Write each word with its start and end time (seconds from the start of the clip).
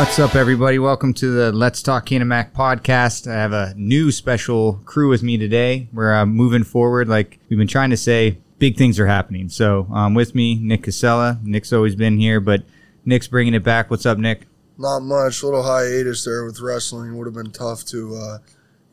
What's 0.00 0.18
up, 0.18 0.34
everybody? 0.34 0.78
Welcome 0.78 1.12
to 1.12 1.30
the 1.30 1.52
Let's 1.52 1.82
Talk 1.82 2.06
Canon 2.06 2.26
Mac 2.26 2.54
podcast. 2.54 3.30
I 3.30 3.34
have 3.34 3.52
a 3.52 3.74
new 3.76 4.10
special 4.10 4.80
crew 4.86 5.10
with 5.10 5.22
me 5.22 5.36
today. 5.36 5.88
We're 5.92 6.14
uh, 6.14 6.24
moving 6.24 6.64
forward. 6.64 7.06
Like 7.06 7.38
we've 7.50 7.58
been 7.58 7.68
trying 7.68 7.90
to 7.90 7.98
say, 7.98 8.38
big 8.58 8.78
things 8.78 8.98
are 8.98 9.06
happening. 9.06 9.50
So, 9.50 9.86
um, 9.92 10.14
with 10.14 10.34
me, 10.34 10.54
Nick 10.54 10.84
Casella. 10.84 11.38
Nick's 11.42 11.70
always 11.70 11.96
been 11.96 12.18
here, 12.18 12.40
but 12.40 12.62
Nick's 13.04 13.28
bringing 13.28 13.52
it 13.52 13.62
back. 13.62 13.90
What's 13.90 14.06
up, 14.06 14.16
Nick? 14.16 14.46
Not 14.78 15.00
much. 15.00 15.42
Little 15.42 15.64
hiatus 15.64 16.24
there 16.24 16.46
with 16.46 16.60
wrestling 16.60 17.18
would 17.18 17.26
have 17.26 17.34
been 17.34 17.52
tough 17.52 17.84
to 17.88 18.16
uh, 18.16 18.38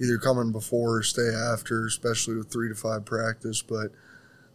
either 0.01 0.17
come 0.17 0.39
in 0.39 0.51
before 0.51 0.97
or 0.97 1.03
stay 1.03 1.29
after, 1.33 1.85
especially 1.85 2.35
with 2.35 2.51
three 2.51 2.67
to 2.67 2.75
five 2.75 3.05
practice. 3.05 3.61
But 3.61 3.91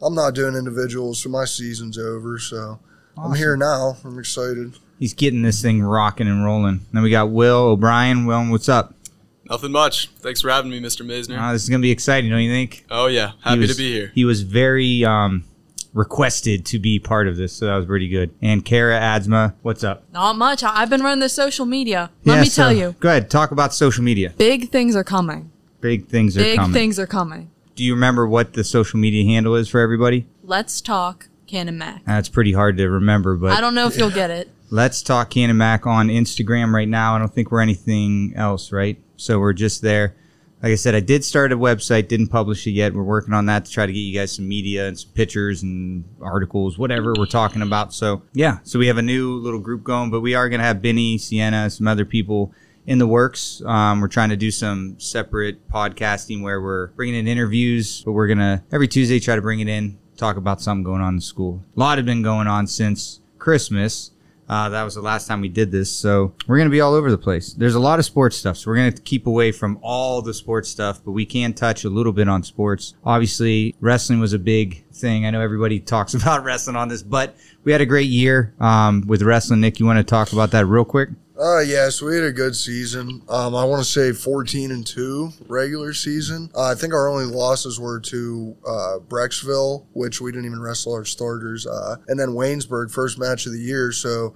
I'm 0.03 0.15
not 0.15 0.35
doing 0.35 0.55
individuals, 0.55 1.23
so 1.23 1.31
my 1.31 1.47
season's 1.47 1.97
over. 1.97 2.39
So 2.39 2.79
I'm 3.17 3.35
here 3.35 3.57
now. 3.57 3.97
I'm 4.05 4.19
excited. 4.19 4.75
He's 5.03 5.15
getting 5.15 5.43
this 5.43 5.61
thing 5.61 5.83
rocking 5.83 6.29
and 6.29 6.45
rolling. 6.45 6.87
Then 6.93 7.03
we 7.03 7.11
got 7.11 7.29
Will 7.29 7.71
O'Bryan. 7.71 8.25
Will, 8.25 8.49
what's 8.53 8.69
up? 8.69 8.95
Nothing 9.51 9.73
much. 9.73 10.07
Thanks 10.21 10.41
for 10.41 10.49
having 10.49 10.71
me, 10.71 10.81
Mr. 10.81 11.05
Maisner. 11.05 11.37
Uh, 11.41 11.53
this 11.53 11.65
is 11.65 11.69
gonna 11.69 11.83
be 11.83 11.91
exciting, 11.91 12.31
don't 12.31 12.39
you 12.41 12.53
think? 12.53 12.85
oh 12.89 13.09
yeah, 13.09 13.33
happy 13.43 13.59
was- 13.63 13.73
to 13.73 13.77
be 13.77 13.93
here. 13.93 14.13
He 14.15 14.25
was 14.25 14.43
very 14.43 15.05
um, 15.05 15.43
requested 15.93 16.65
to 16.67 16.79
be 16.79 17.01
part 17.01 17.27
of 17.27 17.37
this, 17.37 17.53
so 17.53 17.67
that 17.67 17.75
was 17.75 17.85
pretty 17.87 18.09
good. 18.09 18.31
And 18.41 18.65
Kara 18.65 19.01
Adzima, 19.01 19.55
what's 19.63 19.83
up? 19.83 20.05
Not 20.13 20.37
much. 20.39 20.63
I- 20.63 20.83
I've 20.83 20.89
been 20.89 21.03
running 21.03 21.19
the 21.19 21.29
social 21.29 21.67
media. 21.67 22.13
Let 22.25 22.35
Yeah, 22.37 22.41
me 22.43 22.47
so- 22.49 22.63
tell 22.63 22.73
you, 22.73 22.95
Go 23.01 23.09
ahead, 23.09 23.29
talk 23.29 23.51
about 23.51 23.75
social 23.75 24.05
media. 24.05 24.33
big 24.39 24.71
things 24.71 24.95
are 24.95 25.03
coming. 25.03 25.51
Big 25.81 26.07
things 26.07 26.37
are 26.37 26.43
Big 26.43 26.59
coming. 26.59 26.73
Big 26.73 26.81
things 26.81 27.01
are 27.01 27.09
coming. 27.09 27.51
Do 27.75 27.83
you 27.83 27.95
remember 27.95 28.29
what 28.29 28.53
the 28.53 28.63
social 28.63 29.01
media 29.01 29.25
handle 29.25 29.57
is 29.57 29.69
for 29.69 29.81
everybody? 29.81 30.27
Let's 30.45 30.81
talk 30.81 31.27
Canon 31.49 31.77
Mac. 31.77 32.05
That's 32.05 32.29
pretty 32.29 32.53
hard 32.53 32.77
to 32.77 32.89
remember, 32.89 33.35
but 33.35 33.51
I 33.51 33.61
don't 33.61 33.75
know 33.75 33.89
if 33.89 33.99
you'll 33.99 34.09
get 34.09 34.31
it. 34.31 34.49
Let's 34.73 35.03
talk 35.03 35.29
Can 35.29 35.55
Mac 35.55 35.87
on 35.87 36.09
Instagram 36.09 36.73
right 36.73 36.89
now. 36.89 37.15
I 37.15 37.19
don't 37.19 37.33
think 37.33 37.51
we're 37.51 37.61
anything 37.61 38.33
else, 38.35 38.73
right? 38.73 38.99
So 39.17 39.39
we're 39.39 39.53
just 39.53 39.83
there. 39.83 40.17
Like 40.63 40.73
I 40.73 40.77
said, 40.77 40.95
I 40.95 41.01
did 41.01 41.25
start 41.25 41.53
a 41.53 41.59
website, 41.59 42.09
didn't 42.09 42.29
publish 42.29 42.67
it 42.67 42.71
yet. 42.71 42.95
We're 42.95 43.03
working 43.03 43.35
on 43.35 43.47
that 43.47 43.67
to 43.67 43.71
try 43.71 43.85
to 43.85 43.93
get 43.93 43.99
you 43.99 44.19
guys 44.19 44.33
some 44.33 44.49
media 44.49 44.89
and 44.89 44.99
some 44.99 45.11
pictures 45.11 45.63
and 45.63 46.05
articles, 46.23 46.79
whatever 46.79 47.13
we're 47.19 47.27
talking 47.27 47.61
about. 47.61 47.93
So 47.93 48.23
yeah, 48.33 48.61
so 48.63 48.79
we 48.79 48.87
have 48.87 48.97
a 48.97 49.03
new 49.03 49.35
little 49.35 49.61
group 49.61 49.85
going, 49.85 50.11
but 50.11 50.21
we 50.21 50.35
are 50.35 50.49
going 50.49 50.61
to 50.61 50.65
have 50.65 50.81
Benny, 50.81 51.19
Sienna, 51.19 51.69
some 51.69 51.87
other 51.87 52.07
people 52.07 52.55
in 52.87 52.99
the 52.99 53.07
works. 53.07 53.61
Um, 53.67 54.01
we're 54.01 54.09
trying 54.09 54.31
to 54.31 54.37
do 54.39 54.51
some 54.51 54.99
separate 54.99 55.69
podcasting 55.69 56.41
where 56.43 56.63
we're 56.63 56.87
bringing 56.89 57.17
in 57.17 57.29
interviews, 57.29 58.03
but 58.05 58.13
we're 58.13 58.27
gonna 58.27 58.65
every 58.73 58.89
Tuesday 58.89 59.21
try 59.21 59.37
to 59.37 59.43
bring 59.43 59.61
it 59.61 59.69
in, 59.69 59.99
talk 60.17 60.37
about 60.37 60.63
something 60.63 60.83
going 60.83 61.03
on 61.03 61.15
in 61.15 61.21
school. 61.21 61.63
A 61.77 61.81
lot 61.81 61.99
have 61.99 62.07
been 62.07 62.23
going 62.23 62.47
on 62.47 62.67
since 62.67 63.21
Christmas. 63.39 64.13
Uh, 64.53 64.69
that 64.69 64.83
was 64.83 64.95
the 64.95 65.01
last 65.01 65.27
time 65.27 65.41
we 65.41 65.49
did 65.49 65.73
this, 65.73 65.91
so 65.91 66.35
we're 66.47 66.59
gonna 66.59 66.69
be 66.69 66.83
all 66.83 66.93
over 66.93 67.11
the 67.11 67.17
place. 67.17 67.55
There's 67.55 67.75
a 67.75 67.81
lot 67.81 67.99
of 67.99 68.05
sports 68.05 68.37
stuff, 68.37 68.59
so 68.59 68.71
we're 68.71 68.77
gonna 68.77 68.93
keep 68.93 69.27
away 69.27 69.51
from 69.51 69.79
all 69.81 70.21
the 70.21 70.35
sports 70.35 70.69
stuff, 70.69 71.01
but 71.03 71.13
we 71.13 71.25
can 71.25 71.55
touch 71.55 71.87
a 71.87 71.89
little 71.89 72.13
bit 72.13 72.29
on 72.29 72.43
sports. 72.43 72.93
Obviously, 73.03 73.75
wrestling 73.81 74.21
was 74.21 74.35
a 74.35 74.39
big 74.39 74.85
thing. 74.93 75.25
I 75.25 75.31
know 75.31 75.41
everybody 75.41 75.81
talks 75.95 76.13
about 76.13 76.45
wrestling 76.45 76.77
on 76.77 76.89
this, 76.89 77.03
but 77.03 77.35
we 77.65 77.73
had 77.73 77.81
a 77.81 77.87
great 77.87 78.11
year 78.11 78.53
um, 78.61 79.07
with 79.07 79.23
wrestling. 79.23 79.63
Nick, 79.63 79.81
you 79.81 79.87
want 79.87 79.97
to 79.97 80.05
talk 80.05 80.35
about 80.35 80.51
that 80.51 80.67
real 80.67 80.85
quick? 80.85 81.09
Uh, 81.43 81.59
yes, 81.59 82.01
we 82.01 82.15
had 82.15 82.23
a 82.23 82.31
good 82.31 82.55
season. 82.55 83.21
Um, 83.29 83.57
I 83.57 83.65
want 83.65 83.83
to 83.83 83.91
say 83.91 84.13
14 84.13 84.71
and 84.71 84.87
2 84.87 85.33
regular 85.49 85.93
season. 85.93 86.49
Uh, 86.55 86.71
I 86.71 86.77
think 86.77 86.95
our 86.95 87.09
only 87.09 87.25
losses 87.25 87.81
were 87.81 87.99
to 87.99 88.57
uh, 88.65 88.99
Brecksville, 89.09 89.87
which 89.93 90.21
we 90.21 90.31
didn't 90.31 90.47
even 90.47 90.63
wrestle 90.63 90.95
our 90.95 91.05
starters, 91.05 91.67
uh, 91.67 91.97
and 92.07 92.21
then 92.21 92.29
Waynesburg, 92.29 92.93
first 92.93 93.19
match 93.19 93.47
of 93.47 93.53
the 93.53 93.59
year. 93.59 93.91
So 93.91 94.35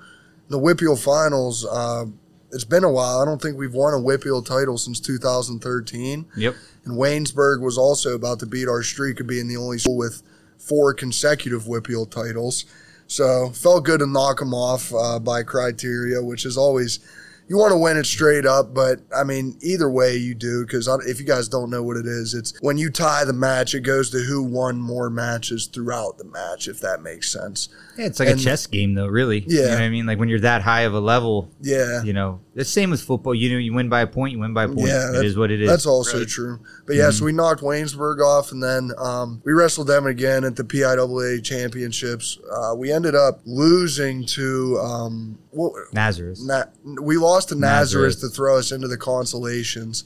the 0.49 0.59
WPIAL 0.59 0.99
finals, 0.99 1.65
uh, 1.65 2.07
it's 2.51 2.65
been 2.65 2.83
a 2.83 2.91
while. 2.91 3.21
I 3.21 3.25
don't 3.25 3.41
think 3.41 3.57
we've 3.57 3.73
won 3.73 3.95
a 3.95 3.99
WPIAL 3.99 4.45
title 4.45 4.77
since 4.77 4.99
2013. 4.99 6.27
Yep. 6.37 6.57
And 6.87 6.99
Waynesburg 6.99 7.61
was 7.61 7.79
also 7.79 8.17
about 8.17 8.41
to 8.41 8.47
beat 8.47 8.67
our 8.67 8.83
streak 8.83 9.21
of 9.21 9.29
being 9.29 9.47
the 9.47 9.57
only 9.57 9.79
school 9.79 9.97
with 9.97 10.25
four 10.59 10.93
consecutive 10.93 11.67
WPIAL 11.67 12.11
titles. 12.11 12.65
So 13.07 13.51
felt 13.51 13.85
good 13.85 14.01
to 14.01 14.07
knock 14.07 14.39
them 14.41 14.53
off 14.55 14.93
uh, 14.95 15.19
by 15.19 15.43
criteria, 15.43 16.23
which 16.23 16.45
is 16.45 16.57
always 16.57 17.01
you 17.49 17.57
want 17.57 17.71
to 17.71 17.79
win 17.79 17.97
it 17.97 18.05
straight 18.07 18.45
up, 18.45 18.75
but 18.75 18.99
I 19.15 19.23
mean 19.23 19.57
either 19.61 19.89
way 19.89 20.17
you 20.17 20.35
do 20.35 20.67
because 20.67 20.89
if 21.07 21.21
you 21.21 21.25
guys 21.27 21.49
don't 21.49 21.71
know 21.71 21.81
what 21.83 21.97
it 21.97 22.05
is, 22.07 22.35
it's 22.35 22.53
when 22.61 22.77
you 22.77 22.91
tie 22.91 23.25
the 23.25 23.33
match, 23.33 23.73
it 23.75 23.83
goes 23.83 24.11
to 24.11 24.19
who 24.19 24.43
won 24.43 24.81
more 24.81 25.09
matches 25.11 25.67
throughout 25.67 26.19
the 26.19 26.25
match, 26.25 26.67
if 26.67 26.81
that 26.81 27.03
makes 27.03 27.31
sense. 27.33 27.69
Yeah, 27.97 28.07
it's 28.07 28.19
like 28.19 28.31
And- 28.31 28.41
a 28.41 28.43
chess 28.43 28.67
game, 28.67 28.95
though. 28.95 29.07
Really. 29.07 29.45
You 29.47 29.61
know 29.61 29.63
Yeah. 29.67 29.75
what 29.75 29.83
I 29.83 29.89
mean, 29.91 30.07
like 30.07 30.19
when 30.19 30.29
you're 30.29 30.41
that 30.41 30.63
high 30.63 30.83
of 30.83 30.95
a 30.95 30.99
level, 31.01 31.49
Yeah. 31.63 32.03
you 32.03 32.13
know, 32.13 32.41
the 32.57 32.65
same 32.65 32.91
with 32.91 33.01
football. 33.03 33.35
You 33.35 33.53
know, 33.53 33.59
you 33.59 33.73
win 33.73 33.89
by 33.89 34.01
a 34.01 34.07
point, 34.09 34.33
you 34.33 34.41
win 34.41 34.53
by 34.55 34.65
a 34.65 34.69
point. 34.69 34.89
Yeah, 34.89 35.11
it 35.11 35.13
that- 35.13 35.25
is 35.25 35.37
what 35.37 35.51
it 35.53 35.61
is. 35.61 35.69
That's 35.69 35.87
also 35.87 36.19
Right. 36.19 36.27
true. 36.29 36.59
But 36.87 36.97
yeah, 36.97 37.11
so 37.11 37.25
we 37.25 37.33
knocked 37.33 37.61
Waynesburg 37.63 38.21
off, 38.21 38.51
and 38.51 38.61
then 38.63 38.91
um, 38.99 39.41
we 39.45 39.53
wrestled 39.53 39.87
them 39.87 40.07
again 40.07 40.43
at 40.43 40.57
the 40.57 40.65
PIAA 40.65 41.43
championships. 41.45 42.39
Uh, 42.51 42.75
we 42.75 42.91
ended 42.91 43.15
up 43.15 43.41
losing 43.45 44.25
to 44.27 44.79
um, 44.81 45.39
what, 45.51 45.73
Nazareth. 45.93 46.41
Na- 46.43 46.65
we 47.01 47.17
lost 47.17 47.51
to 47.51 47.55
Nazareth, 47.55 48.15
Nazareth. 48.17 48.21
to 48.21 48.29
throw 48.37 48.59
us 48.59 48.73
into 48.73 48.89
the 48.89 48.97
consolations. 48.97 50.05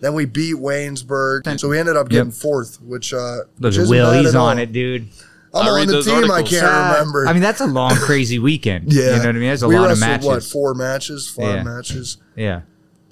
Then 0.00 0.14
we 0.14 0.26
beat 0.26 0.54
Waynesburg, 0.54 1.58
so 1.58 1.68
we 1.68 1.76
ended 1.76 1.96
up 1.96 2.08
getting 2.08 2.26
Yep. 2.28 2.34
fourth, 2.34 2.80
which 2.82 3.12
uh, 3.12 3.38
Look 3.58 3.74
which 3.76 3.88
Will, 3.88 4.12
he's 4.12 4.34
on 4.36 4.56
all. 4.56 4.62
it, 4.62 4.72
dude. 4.72 5.08
I'm 5.54 5.66
I 5.66 5.80
on 5.80 5.86
the 5.86 5.92
those 5.94 6.06
team. 6.06 6.30
I 6.30 6.42
can't 6.42 6.62
Uh, 6.64 6.92
remember. 6.92 7.26
I 7.26 7.32
mean, 7.32 7.42
that's 7.42 7.60
a 7.60 7.66
long, 7.66 7.94
crazy 7.96 8.38
weekend. 8.38 8.92
yeah, 8.92 9.02
You 9.02 9.10
know 9.10 9.16
what 9.18 9.26
I 9.26 9.32
mean? 9.32 9.42
There's 9.42 9.62
a 9.62 9.68
we 9.68 9.76
lot 9.76 9.90
of 9.90 10.00
wrestled, 10.00 10.10
matches. 10.10 10.26
What 10.26 10.42
four 10.44 10.74
matches, 10.74 11.28
five 11.28 11.56
Yeah. 11.56 11.62
matches. 11.62 12.16
Yeah. 12.36 12.60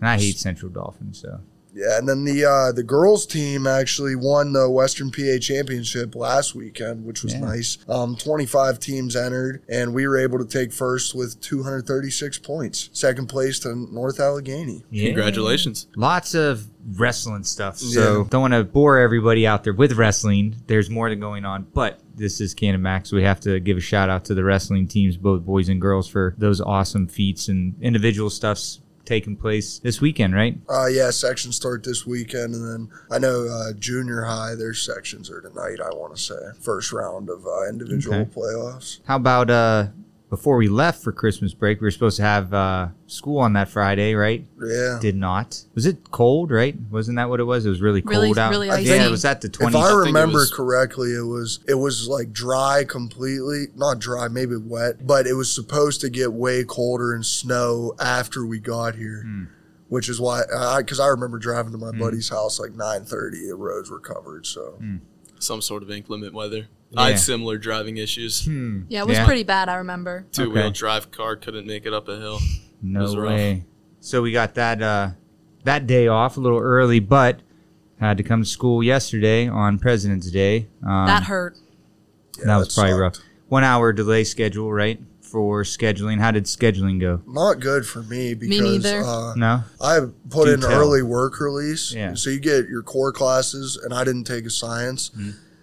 And 0.01 0.09
I 0.09 0.19
hate 0.19 0.39
Central 0.39 0.71
Dauphins, 0.71 1.21
so. 1.21 1.41
Yeah, 1.77 1.99
and 1.99 2.09
then 2.09 2.25
the 2.25 2.45
uh, 2.47 2.73
the 2.73 2.83
girls 2.83 3.27
team 3.27 3.67
actually 3.67 4.17
won 4.17 4.55
the 4.55 4.71
Western 4.71 5.11
PA 5.11 5.37
Championship 5.39 6.15
last 6.15 6.55
weekend, 6.55 7.05
which 7.05 7.23
was 7.23 7.35
Yeah. 7.35 7.41
nice. 7.41 7.77
Um, 7.87 8.17
25 8.17 8.81
teams 8.81 9.15
entered, 9.15 9.63
and 9.69 9.93
we 9.93 10.07
were 10.09 10.17
able 10.17 10.39
to 10.39 10.47
take 10.47 10.73
first 10.73 11.15
with 11.15 11.39
236 11.43 12.39
points. 12.39 12.89
Second 12.95 13.29
place 13.29 13.59
to 13.61 13.75
North 13.93 14.21
Allegheny. 14.21 14.85
Yeah. 14.91 15.07
Congratulations. 15.09 15.87
Lots 15.97 16.35
of 16.35 16.67
wrestling 16.97 17.45
stuff. 17.45 17.77
So 17.79 18.01
Yeah. 18.23 18.25
don't 18.31 18.41
want 18.41 18.55
to 18.55 18.65
bore 18.65 18.99
everybody 18.99 19.47
out 19.47 19.65
there 19.65 19.75
with 19.75 19.93
wrestling. 19.95 20.57
There's 20.69 20.89
more 20.89 21.11
than 21.11 21.21
going 21.21 21.45
on, 21.45 21.67
but 21.75 22.01
this 22.17 22.41
is 22.41 22.55
Canon 22.55 22.81
Max. 22.81 23.13
We 23.13 23.23
have 23.25 23.41
to 23.41 23.61
give 23.61 23.77
a 23.77 23.81
shout 23.81 24.09
out 24.09 24.25
to 24.27 24.35
the 24.35 24.45
wrestling 24.45 24.87
teams, 24.89 25.17
both 25.19 25.43
boys 25.45 25.69
and 25.69 25.81
girls, 25.81 26.09
for 26.09 26.35
those 26.39 26.61
awesome 26.61 27.07
feats 27.07 27.49
and 27.49 27.75
individual 27.83 28.31
stuffs 28.31 28.81
taking 29.07 29.37
place 29.37 29.79
this 29.79 30.01
weekend, 30.01 30.35
right? 30.35 30.59
Uh, 30.69 30.87
yeah, 30.87 31.11
sections 31.11 31.57
start 31.57 31.85
this 31.85 32.05
weekend, 32.07 32.55
and 32.55 32.69
then 32.69 32.89
I 33.11 33.19
know 33.19 33.47
uh, 33.47 33.73
junior 33.79 34.23
high, 34.25 34.55
their 34.55 34.75
sections 34.75 35.31
are 35.31 35.41
tonight. 35.41 35.79
I 35.81 35.95
want 35.95 36.15
to 36.15 36.21
say 36.21 36.35
first 36.61 36.93
round 36.93 37.31
of 37.31 37.47
uh, 37.47 37.69
individual 37.69 38.17
Okay. 38.21 38.31
playoffs. 38.31 38.99
How 39.07 39.17
about 39.17 39.49
uh 39.51 39.87
before 40.29 40.57
we 40.57 40.69
left 40.69 41.03
for 41.05 41.13
Christmas 41.13 41.55
break, 41.55 41.81
we 41.81 41.85
were 41.87 41.91
supposed 41.93 42.17
to 42.17 42.23
have 42.23 42.53
uh 42.53 42.89
school 43.07 43.39
on 43.39 43.53
that 43.53 43.69
Friday, 43.69 44.15
right? 44.15 44.45
Yeah. 44.61 44.99
Did 45.01 45.15
not. 45.17 45.63
Was 45.75 45.87
it 45.87 46.11
cold, 46.11 46.51
right? 46.51 46.77
Wasn't 46.91 47.17
that 47.17 47.29
what 47.29 47.39
it 47.39 47.45
was? 47.45 47.65
It 47.65 47.69
was 47.69 47.81
really 47.81 48.03
cold 48.03 48.11
Really- 48.17 48.39
out. 48.41 48.51
really 48.51 48.67
yeah, 48.67 48.75
icy. 49.03 49.11
was 49.11 49.23
that 49.23 49.41
the 49.41 49.49
twenty. 49.49 49.77
If 49.77 49.81
20 49.81 49.85
I 49.85 49.89
think 49.91 50.03
it 50.03 50.07
remember 50.19 50.39
was- 50.41 50.53
correctly, 50.53 51.13
it 51.13 51.23
was 51.27 51.61
it 51.69 51.75
was 51.75 52.09
like 52.09 52.33
dry 52.33 52.85
completely, 52.89 53.67
not 53.77 53.99
dry, 54.01 54.29
maybe 54.29 54.57
wet, 54.57 55.07
but 55.07 55.27
it 55.27 55.35
was 55.35 55.53
supposed 55.55 56.01
to 56.01 56.11
get 56.11 56.33
way 56.33 56.65
colder 56.65 57.15
and 57.15 57.25
snow 57.25 57.95
after 58.01 58.45
we 58.45 58.59
got 58.59 58.97
here, 58.97 59.23
Hmm. 59.23 59.45
which 59.89 60.09
is 60.09 60.21
why 60.21 60.43
because 60.79 60.99
I, 60.99 61.07
remember 61.07 61.39
driving 61.39 61.71
to 61.73 61.79
my 61.79 61.93
buddy's 61.93 62.31
house 62.31 62.59
like 62.59 62.75
nine 62.75 63.05
thirty, 63.05 63.47
the 63.47 63.55
roads 63.55 63.91
were 63.91 64.01
covered. 64.01 64.45
So 64.47 64.77
Hmm. 64.81 64.97
Some 65.39 65.61
sort 65.61 65.83
of 65.83 65.91
inclement 65.91 66.33
weather. 66.33 66.67
Yeah. 66.91 67.01
I 67.01 67.11
had 67.11 67.19
similar 67.21 67.59
driving 67.59 67.97
issues. 67.97 68.45
Hmm. 68.45 68.83
Yeah, 68.89 69.01
it 69.03 69.09
was 69.09 69.17
Yeah. 69.19 69.25
pretty 69.27 69.43
bad. 69.43 69.69
I 69.69 69.77
remember. 69.77 70.27
Two 70.33 70.51
wheel 70.51 70.65
Okay. 70.67 70.73
drive 70.73 71.11
car 71.11 71.37
couldn't 71.37 71.67
make 71.67 71.85
it 71.87 71.93
up 71.93 72.09
a 72.09 72.17
hill. 72.19 72.39
No 72.83 73.01
was 73.03 73.17
rough. 73.17 73.29
way. 73.33 73.65
So 74.01 74.23
we 74.23 74.31
got 74.33 74.55
that 74.55 74.81
uh, 74.83 75.11
that 75.65 75.87
day 75.87 76.07
off 76.07 76.37
a 76.37 76.41
little 76.41 76.61
early, 76.61 77.01
but 77.01 77.41
had 77.99 78.17
to 78.19 78.23
come 78.23 78.43
to 78.43 78.49
school 78.49 78.83
yesterday 78.83 79.49
on 79.49 79.79
President's 79.79 80.31
Day. 80.31 80.69
Um, 80.87 81.07
that 81.07 81.25
hurt. 81.25 81.57
yeah, 82.39 82.45
that 82.47 82.57
was 82.59 82.75
probably 82.75 82.93
sucked. 82.93 83.01
rough. 83.01 83.17
One 83.49 83.65
hour 83.65 83.93
delay 83.93 84.23
schedule, 84.25 84.73
right? 84.73 85.01
For 85.21 85.65
scheduling. 85.65 86.21
How 86.21 86.31
did 86.31 86.45
scheduling 86.45 87.01
go? 87.01 87.21
Not 87.27 87.59
good 87.59 87.85
for 87.85 88.03
me 88.05 88.35
because 88.35 88.61
neither. 88.61 89.03
Uh, 89.03 89.35
No. 89.35 89.65
I 89.81 90.01
put 90.31 90.45
Do 90.47 90.53
in 90.53 90.61
tell. 90.61 90.71
early 90.73 91.03
work 91.03 91.41
release. 91.41 91.93
Yeah. 91.93 92.15
So 92.15 92.31
you 92.31 92.39
get 92.39 92.69
your 92.69 92.83
core 92.83 93.11
classes, 93.13 93.77
and 93.83 93.93
I 93.93 94.05
didn't 94.05 94.25
take 94.25 94.47
a 94.47 94.51
science. 94.51 95.11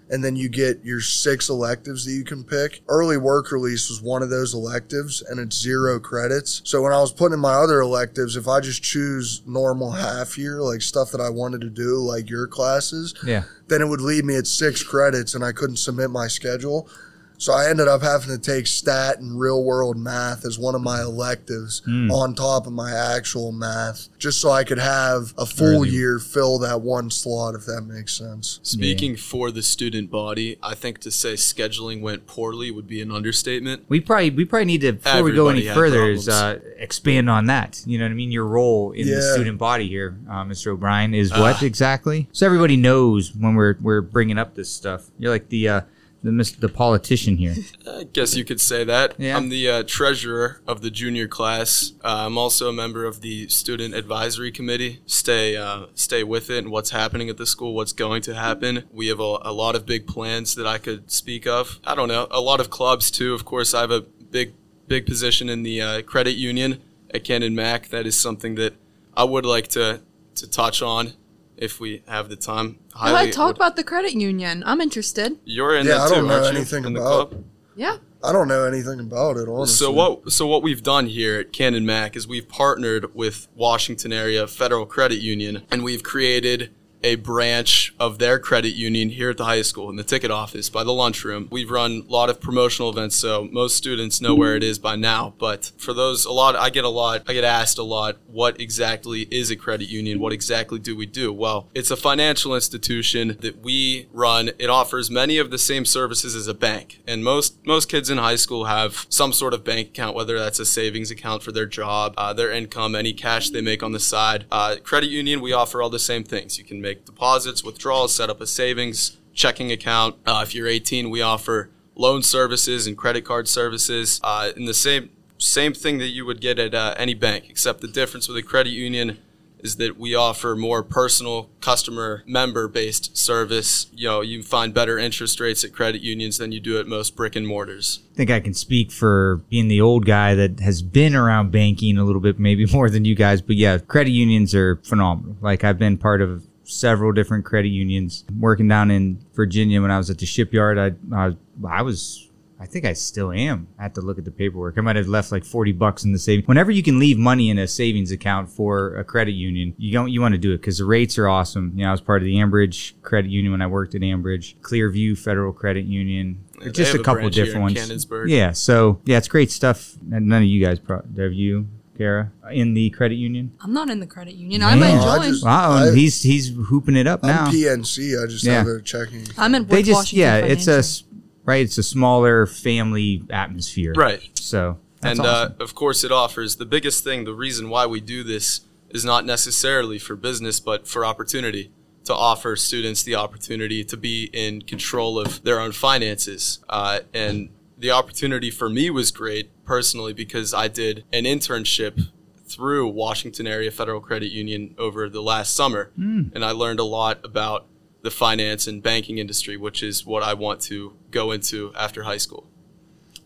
And 0.10 0.24
then 0.24 0.36
you 0.36 0.50
get 0.50 0.84
your 0.84 1.02
six 1.02 1.50
electives 1.50 2.06
that 2.06 2.12
you 2.12 2.24
can 2.24 2.44
pick. 2.44 2.82
Early 2.88 3.18
work 3.18 3.52
release 3.52 3.90
was 3.90 4.02
one 4.02 4.22
of 4.22 4.30
those 4.30 4.54
electives, 4.54 5.22
and 5.22 5.40
it's 5.40 5.60
zero 5.60 6.00
credits. 6.00 6.62
So 6.66 6.82
when 6.82 6.94
I 6.94 7.00
was 7.00 7.12
putting 7.12 7.34
in 7.36 7.40
my 7.40 7.54
other 7.54 7.80
electives, 7.80 8.36
if 8.36 8.48
I 8.48 8.60
just 8.60 8.84
choose 8.84 9.42
normal 9.48 9.92
half 9.92 10.38
year, 10.38 10.62
like 10.62 10.82
stuff 10.82 11.12
that 11.12 11.22
I 11.22 11.30
wanted 11.30 11.62
to 11.62 11.70
do, 11.70 11.98
like 11.98 12.30
your 12.30 12.48
classes, 12.48 13.14
Yeah. 13.26 13.44
then 13.70 13.82
it 13.82 13.88
would 13.88 14.02
leave 14.02 14.26
me 14.26 14.36
at 14.36 14.46
six 14.46 14.84
credits, 14.84 15.34
and 15.36 15.44
I 15.44 15.52
couldn't 15.52 15.78
submit 15.78 16.12
my 16.12 16.28
schedule. 16.28 16.88
So 17.38 17.51
I 17.53 17.69
ended 17.69 17.88
up 17.88 18.01
having 18.01 18.30
to 18.30 18.38
take 18.38 18.68
stat 18.68 19.19
and 19.19 19.38
real 19.38 19.63
world 19.63 19.97
math 19.97 20.45
as 20.45 20.57
one 20.57 20.75
of 20.75 20.81
my 20.81 21.01
electives 21.01 21.81
Hmm. 21.85 22.09
on 22.12 22.35
top 22.35 22.68
of 22.68 22.74
my 22.74 22.91
actual 22.91 23.51
math, 23.51 24.07
just 24.18 24.39
so 24.39 24.50
I 24.51 24.63
could 24.63 24.77
have 24.80 25.33
a 25.38 25.45
full 25.45 25.81
Early. 25.81 25.89
year 25.89 26.19
fill 26.19 26.57
that 26.59 26.81
one 26.81 27.09
slot, 27.09 27.56
if 27.56 27.65
that 27.65 27.81
makes 27.81 28.13
sense. 28.13 28.59
Speaking 28.63 29.15
for 29.18 29.51
the 29.51 29.62
student 29.62 30.09
body, 30.09 30.57
I 30.63 30.75
think 30.75 31.00
to 31.00 31.12
say 31.12 31.33
scheduling 31.33 32.01
went 32.01 32.27
poorly 32.27 32.71
would 32.71 32.88
be 32.88 33.01
an 33.01 33.12
understatement. 33.12 33.83
We 33.89 34.00
probably 34.00 34.30
we 34.30 34.45
probably 34.45 34.65
need 34.65 34.81
to 34.81 34.94
before 34.94 35.24
we 35.24 35.31
go 35.33 35.50
any 35.50 35.68
Everybody 35.68 35.68
had 35.68 35.75
further 35.75 36.09
is 36.12 36.30
uh, 36.30 36.59
expand 36.77 37.30
on 37.30 37.47
that. 37.47 37.81
You 37.85 37.97
know 37.97 38.06
what 38.06 38.12
I 38.12 38.15
mean? 38.15 38.31
Your 38.31 38.45
role 38.45 38.91
in 38.91 39.07
the 39.07 39.21
student 39.21 39.57
body 39.57 39.88
here, 39.89 40.18
uh, 40.30 40.44
Mr. 40.44 40.68
O'Bryan, 40.68 41.13
is 41.13 41.31
what 41.31 41.57
Ah. 41.62 41.65
exactly? 41.65 42.30
So 42.31 42.45
everybody 42.45 42.77
knows 42.77 43.33
when 43.35 43.56
we're 43.56 43.75
we're 43.81 44.01
bringing 44.01 44.38
up 44.38 44.56
this 44.56 44.69
stuff. 44.69 45.07
You're 45.19 45.31
like 45.31 45.50
the 45.50 45.68
uh, 45.68 45.81
the 46.24 46.56
the 46.60 46.70
politician 46.70 47.38
here. 47.38 47.56
I 47.88 48.06
guess 48.06 48.36
you 48.36 48.46
could 48.46 48.62
say 48.62 48.84
that. 48.86 49.16
Yeah. 49.20 49.36
I'm 49.36 49.50
the 49.50 49.70
uh, 49.70 49.84
treasurer 49.86 50.62
of 50.66 50.81
the 50.81 50.90
junior 50.90 51.28
class. 51.28 51.94
Uh, 52.04 52.25
I'm 52.25 52.38
also 52.38 52.70
a 52.70 52.74
member 52.74 53.06
of 53.06 53.22
the 53.22 53.48
student 53.50 53.94
advisory 53.94 54.52
committee. 54.52 55.02
Stay 55.06 55.58
uh, 55.58 55.88
stay 55.94 56.24
with 56.24 56.50
it 56.50 56.60
and 56.60 56.72
what's 56.72 56.92
happening 56.92 57.30
at 57.30 57.38
the 57.38 57.46
school, 57.46 57.75
what's 57.75 57.94
going 57.94 58.22
to 58.24 58.36
happen. 58.36 58.86
We 58.92 59.08
have 59.08 59.20
a, 59.20 59.38
a 59.42 59.52
lot 59.52 59.75
of 59.75 59.86
big 59.86 60.08
plans 60.08 60.56
that 60.56 60.66
I 60.66 60.78
could 60.78 61.12
speak 61.12 61.46
of. 61.46 61.80
I 61.84 61.94
don't 61.94 62.08
know. 62.08 62.28
A 62.31 62.42
lot 62.42 62.60
of 62.60 62.69
clubs 62.69 63.12
too. 63.12 63.34
Of 63.34 63.44
course, 63.44 63.74
I 63.74 63.81
have 63.81 63.92
a 63.92 64.02
big 64.02 64.54
big 64.88 65.06
position 65.06 65.50
in 65.50 65.64
the 65.64 65.81
uh, 65.81 66.02
credit 66.04 66.36
union 66.36 66.81
at 67.14 67.24
Canon 67.24 67.54
Mac. 67.54 67.90
That 67.90 68.06
is 68.08 68.19
something 68.19 68.56
that 68.56 68.76
I 69.16 69.26
would 69.26 69.46
like 69.46 69.68
to 69.69 70.02
to 70.36 70.50
touch 70.50 70.81
on 70.81 71.14
if 71.63 71.80
we 71.80 72.04
have 72.07 72.30
the 72.30 72.36
time. 72.36 72.74
Go 72.94 73.00
Highly 73.00 73.15
ahead, 73.24 73.33
talk 73.33 73.48
would- 73.48 73.56
about 73.56 73.75
the 73.77 73.83
credit 73.83 74.13
union. 74.13 74.63
I'm 74.65 74.81
interested. 74.81 75.38
You're 75.45 75.75
in 75.75 75.88
Yeah, 75.88 75.94
that 75.94 76.01
I 76.01 76.10
too, 76.10 76.15
don't 76.15 76.27
know 76.27 76.33
aren't 76.36 76.51
you, 76.51 76.57
anything 76.57 76.86
in 76.86 76.94
the 76.94 77.00
about- 77.01 77.30
club? 77.31 77.44
Yeah. 77.75 77.98
I 78.25 78.31
don't 78.31 78.48
know 78.48 78.63
anything 78.65 79.00
about 79.01 79.36
it, 79.38 79.50
honestly. 79.50 79.75
So 79.86 79.92
what? 79.92 80.31
So 80.31 80.48
what 80.48 80.63
we've 80.63 80.81
done 80.83 81.07
here 81.07 81.39
at 81.42 81.51
Canon 81.51 81.86
Mac 81.86 82.15
is 82.15 82.25
we've 82.25 82.48
partnered 82.48 83.13
with 83.13 83.48
Washington 83.56 84.13
Area 84.13 84.48
Federal 84.48 84.86
Credit 84.86 85.19
Union, 85.19 85.63
and 85.69 85.83
we've 85.83 86.04
created 86.04 86.69
a 87.04 87.16
branch 87.16 87.94
of 88.00 88.20
their 88.20 88.40
credit 88.40 88.70
union 88.70 89.10
here 89.10 89.32
at 89.32 89.38
the 89.38 89.46
high 89.46 89.62
school 89.62 89.90
in 89.90 89.96
the 89.96 90.04
ticket 90.04 90.32
office 90.32 90.70
by 90.70 90.84
the 90.84 90.94
lunchroom. 90.94 91.48
We've 91.52 91.70
run 91.70 92.06
a 92.08 92.12
lot 92.12 92.30
of 92.30 92.40
promotional 92.40 92.90
events, 92.90 93.16
so 93.16 93.48
most 93.52 93.76
students 93.76 94.22
know 94.22 94.36
where 94.36 94.56
it 94.56 94.64
is 94.64 94.80
by 94.80 94.96
now. 94.96 95.34
But 95.38 95.72
for 95.78 95.94
those, 95.94 96.26
a 96.26 96.32
lot 96.32 96.56
I 96.56 96.70
get 96.70 96.86
a 96.86 96.90
lot, 96.90 97.24
I 97.28 97.34
get 97.34 97.44
asked 97.44 97.78
a 97.78 97.84
lot, 97.84 98.18
what 98.28 98.60
exactly 98.60 99.24
is 99.24 99.52
a 99.52 99.56
credit 99.56 99.90
union? 99.90 100.20
What 100.20 100.34
exactly 100.34 100.80
do 100.80 100.96
we 100.96 101.06
do? 101.06 101.34
Well, 101.34 101.70
it's 101.74 101.92
a 101.92 101.98
financial 101.98 102.56
institution 102.56 103.38
that 103.42 103.62
we 103.62 104.08
run. 104.12 104.52
It 104.58 104.70
offers 104.70 105.12
many 105.12 105.38
of 105.38 105.52
the 105.52 105.58
same 105.58 105.86
services 105.86 106.36
as 106.36 106.48
a 106.48 106.54
bank, 106.54 107.02
and 107.06 107.24
most 107.24 107.66
most 107.66 107.90
kids 107.90 108.10
in 108.10 108.18
high 108.18 108.36
school 108.36 108.66
have 108.66 109.06
some 109.10 109.34
sort 109.34 109.54
of 109.54 109.64
bank 109.64 109.90
account, 109.90 110.16
whether 110.16 110.40
that's 110.40 110.60
a 110.60 110.66
savings 110.66 111.12
account 111.12 111.44
for 111.44 111.52
their 111.52 111.66
job, 111.66 112.14
uh, 112.18 112.34
their 112.34 112.52
income, 112.52 112.96
any 112.96 113.14
cash 113.14 113.50
they 113.50 113.62
make 113.62 113.84
on 113.84 113.92
the 113.92 114.00
side. 114.00 114.46
Uh, 114.52 114.78
credit 114.84 115.10
union, 115.10 115.42
we 115.42 115.52
offer 115.52 115.82
all 115.82 115.90
the 115.90 116.00
same 116.00 116.24
things. 116.24 116.58
You 116.58 116.64
can 116.64 116.82
make 116.82 116.93
deposits, 116.95 117.63
withdrawals, 117.63 118.13
set 118.13 118.30
up 118.30 118.42
a 118.42 118.48
savings 118.48 119.18
checking 119.34 119.72
account. 119.72 120.16
Uh, 120.25 120.42
if 120.44 120.54
you're 120.54 120.68
18, 120.68 121.10
we 121.10 121.22
offer 121.22 121.69
loan 121.95 122.24
services 122.24 122.88
and 122.88 122.98
credit 122.98 123.25
card 123.25 123.48
services. 123.48 124.19
Uh, 124.24 124.51
in 124.56 124.66
the 124.66 124.74
same 124.74 125.10
same 125.38 125.74
thing 125.74 125.98
that 125.98 126.07
you 126.07 126.25
would 126.25 126.40
get 126.40 126.57
at 126.57 126.74
uh, 126.74 126.95
any 126.98 127.13
bank, 127.13 127.50
except 127.50 127.81
the 127.81 127.88
difference 127.88 128.28
with 128.28 128.38
a 128.38 128.44
credit 128.44 128.69
union 128.69 129.18
is 129.63 129.78
that 129.78 129.98
we 129.98 130.13
offer 130.13 130.56
more 130.56 130.84
personal 130.84 131.50
customer 131.62 132.22
member 132.28 132.68
based 132.68 133.18
service. 133.18 133.88
You 133.94 134.10
know, 134.10 134.22
you 134.22 134.44
find 134.44 134.74
better 134.74 135.00
interest 135.00 135.40
rates 135.40 135.63
at 135.63 135.72
credit 135.72 136.01
unions 136.01 136.38
than 136.38 136.51
you 136.51 136.60
do 136.60 136.80
at 136.80 136.86
most 136.86 137.16
brick 137.16 137.36
and 137.36 137.48
mortars. 137.48 138.01
I 138.12 138.16
think 138.16 138.30
I 138.30 138.42
can 138.42 138.54
speak 138.54 138.92
for 138.92 139.38
being 139.50 139.69
the 139.69 139.80
old 139.80 140.06
guy 140.06 140.36
that 140.36 140.60
has 140.60 140.81
been 140.81 141.16
around 141.16 141.51
banking 141.51 141.98
a 141.98 142.04
little 142.04 142.22
bit, 142.22 142.38
maybe 142.40 142.66
more 142.68 142.90
than 142.90 143.06
you 143.06 143.16
guys. 143.16 143.42
But 143.42 143.56
yeah, 143.56 143.78
credit 143.78 144.12
unions 144.12 144.54
are 144.54 144.75
phenomenal. 144.84 145.38
Like 145.42 145.63
I've 145.63 145.80
been 145.80 145.98
part 145.98 146.22
of 146.22 146.45
several 146.74 147.12
different 147.12 147.46
credit 147.46 147.70
unions. 147.70 148.25
Working 148.40 148.68
down 148.68 148.92
in 148.92 149.24
Virginia 149.34 149.81
when 149.81 149.92
I 149.92 149.98
was 149.98 150.10
at 150.10 150.18
the 150.18 150.25
shipyard, 150.25 150.78
I 150.78 151.16
I, 151.16 151.36
I 151.68 151.81
was. 151.81 152.30
I 152.60 152.66
think 152.66 152.86
I 152.86 152.94
still 152.94 153.34
am. 153.34 153.68
I 153.78 153.84
have 153.84 153.94
to 153.94 154.02
look 154.02 154.18
at 154.18 154.24
the 154.24 154.31
paperwork. 154.31 154.78
I 154.78 154.81
might 154.81 154.96
have 154.96 155.10
left 155.10 155.34
like 155.34 155.44
forty 155.44 155.74
bucks 155.74 156.06
in 156.06 156.14
the 156.14 156.20
savings. 156.20 156.48
Whenever 156.48 156.72
you 156.72 156.81
can 156.81 156.98
leave 156.98 157.18
money 157.18 157.50
in 157.50 157.58
a 157.58 157.68
savings 157.68 158.10
account 158.10 158.50
for 158.50 158.96
a 158.96 159.04
credit 159.04 159.31
union, 159.34 159.74
you 159.78 159.92
don't 159.92 160.10
you 160.10 160.22
want 160.22 160.34
to 160.34 160.38
do 160.38 160.54
it 160.54 160.60
because 160.60 160.78
the 160.78 160.86
rates 160.86 161.18
are 161.18 161.28
awesome. 161.28 161.74
You 161.75 161.84
know, 161.84 161.90
I 161.90 161.92
was 161.92 162.00
part 162.00 162.22
of 162.22 162.25
the 162.25 162.36
Ambridge 162.36 162.94
Credit 163.02 163.30
Union 163.30 163.52
when 163.52 163.62
I 163.62 163.68
worked 163.68 163.96
at 163.96 164.02
Ambridge, 164.02 164.56
Clearview 164.62 165.18
Federal 165.18 165.52
Credit 165.52 165.84
Union, 165.84 166.42
Yeah, 166.62 166.69
just 166.69 166.94
a 166.94 167.00
couple 167.00 167.24
here 167.24 167.31
different 167.31 167.64
ones. 167.64 168.06
Yeah, 168.28 168.52
so 168.54 169.02
yeah, 169.04 169.18
it's 169.18 169.28
great 169.28 169.52
stuff. 169.52 169.98
None 170.02 170.31
of 170.44 170.48
you 170.48 170.64
guys, 170.66 170.80
pro- 170.80 171.04
have 171.18 171.34
you, 171.34 171.68
Kara, 171.98 172.31
in 172.51 172.74
the 172.74 172.90
credit 172.90 173.16
union? 173.16 173.51
I'm 173.62 173.74
not 173.74 173.90
in 173.90 174.00
the 174.00 174.07
credit 174.07 174.36
union. 174.36 174.63
I 174.63 174.75
Man. 174.75 174.80
might 174.80 175.04
No, 175.06 175.12
I 175.12 175.18
join. 175.19 175.31
just- 175.31 175.44
Wow, 175.45 175.72
I- 175.72 175.94
he's 175.95 176.22
he's 176.24 176.50
hooping 176.50 176.95
it 176.95 177.07
up 177.07 177.24
now. 177.24 177.45
I'm 177.45 177.51
PNC. 177.54 178.22
I 178.22 178.28
just 178.28 178.44
Yeah. 178.44 178.54
have 178.60 178.68
a 178.68 178.81
checking. 178.81 179.28
I'm 179.38 179.54
in 179.56 179.68
they 179.68 179.78
West 179.78 179.86
just 179.86 179.95
Washington 179.98 180.19
yeah, 180.19 180.38
it's 180.38 180.63
a 180.68 180.72
Financial. 180.72 180.80
s- 180.80 181.04
right. 181.45 181.62
It's 181.66 181.78
a 181.78 181.84
smaller 181.84 182.45
family 182.48 183.24
atmosphere, 183.30 183.94
Right. 183.95 184.22
So 184.40 184.78
that's 185.01 185.19
and 185.19 185.28
awesome. 185.28 185.56
uh, 185.60 185.63
of 185.63 185.75
course, 185.75 186.04
it 186.04 186.12
offers 186.12 186.56
the 186.56 186.66
biggest 186.66 187.04
thing. 187.04 187.25
The 187.25 187.34
reason 187.34 187.69
why 187.69 187.86
we 187.86 188.00
do 188.01 188.24
this 188.24 188.62
is 188.90 189.04
not 189.06 189.25
necessarily 189.25 189.98
for 190.00 190.16
business, 190.16 190.60
but 190.60 190.88
for 190.88 191.06
opportunity 191.06 191.72
to 192.06 192.13
offer 192.13 192.56
students 192.56 193.01
the 193.04 193.16
opportunity 193.16 193.84
to 193.84 193.95
be 193.98 194.30
in 194.34 194.62
control 194.62 195.18
of 195.19 195.42
their 195.44 195.60
own 195.60 195.72
finances. 195.72 196.60
Uh, 196.69 197.00
and 197.13 197.50
the 197.83 197.91
opportunity 197.91 198.50
for 198.50 198.69
me 198.69 198.89
was 198.89 199.12
great 199.12 199.51
personally 199.65 200.13
because 200.13 200.53
I 200.53 200.69
did 200.69 201.03
an 201.12 201.25
internship 201.25 202.07
through 202.45 202.88
Washington 202.88 203.45
Area 203.45 203.71
Federal 203.71 204.00
Credit 204.00 204.31
Union 204.31 204.74
over 204.77 205.09
the 205.09 205.21
last 205.21 205.53
summer, 205.53 205.91
and 206.33 206.45
I 206.45 206.51
learned 206.51 206.80
a 206.80 206.85
lot 206.85 207.19
about 207.25 207.65
the 208.01 208.09
finance 208.09 208.68
and 208.68 208.81
banking 208.81 209.18
industry, 209.18 209.57
which 209.57 209.83
is 209.83 210.06
what 210.06 210.24
I 210.24 210.33
want 210.33 210.62
to 210.62 210.94
go 211.12 211.31
into 211.31 211.74
after 211.75 212.03
high 212.03 212.18
school. 212.18 212.47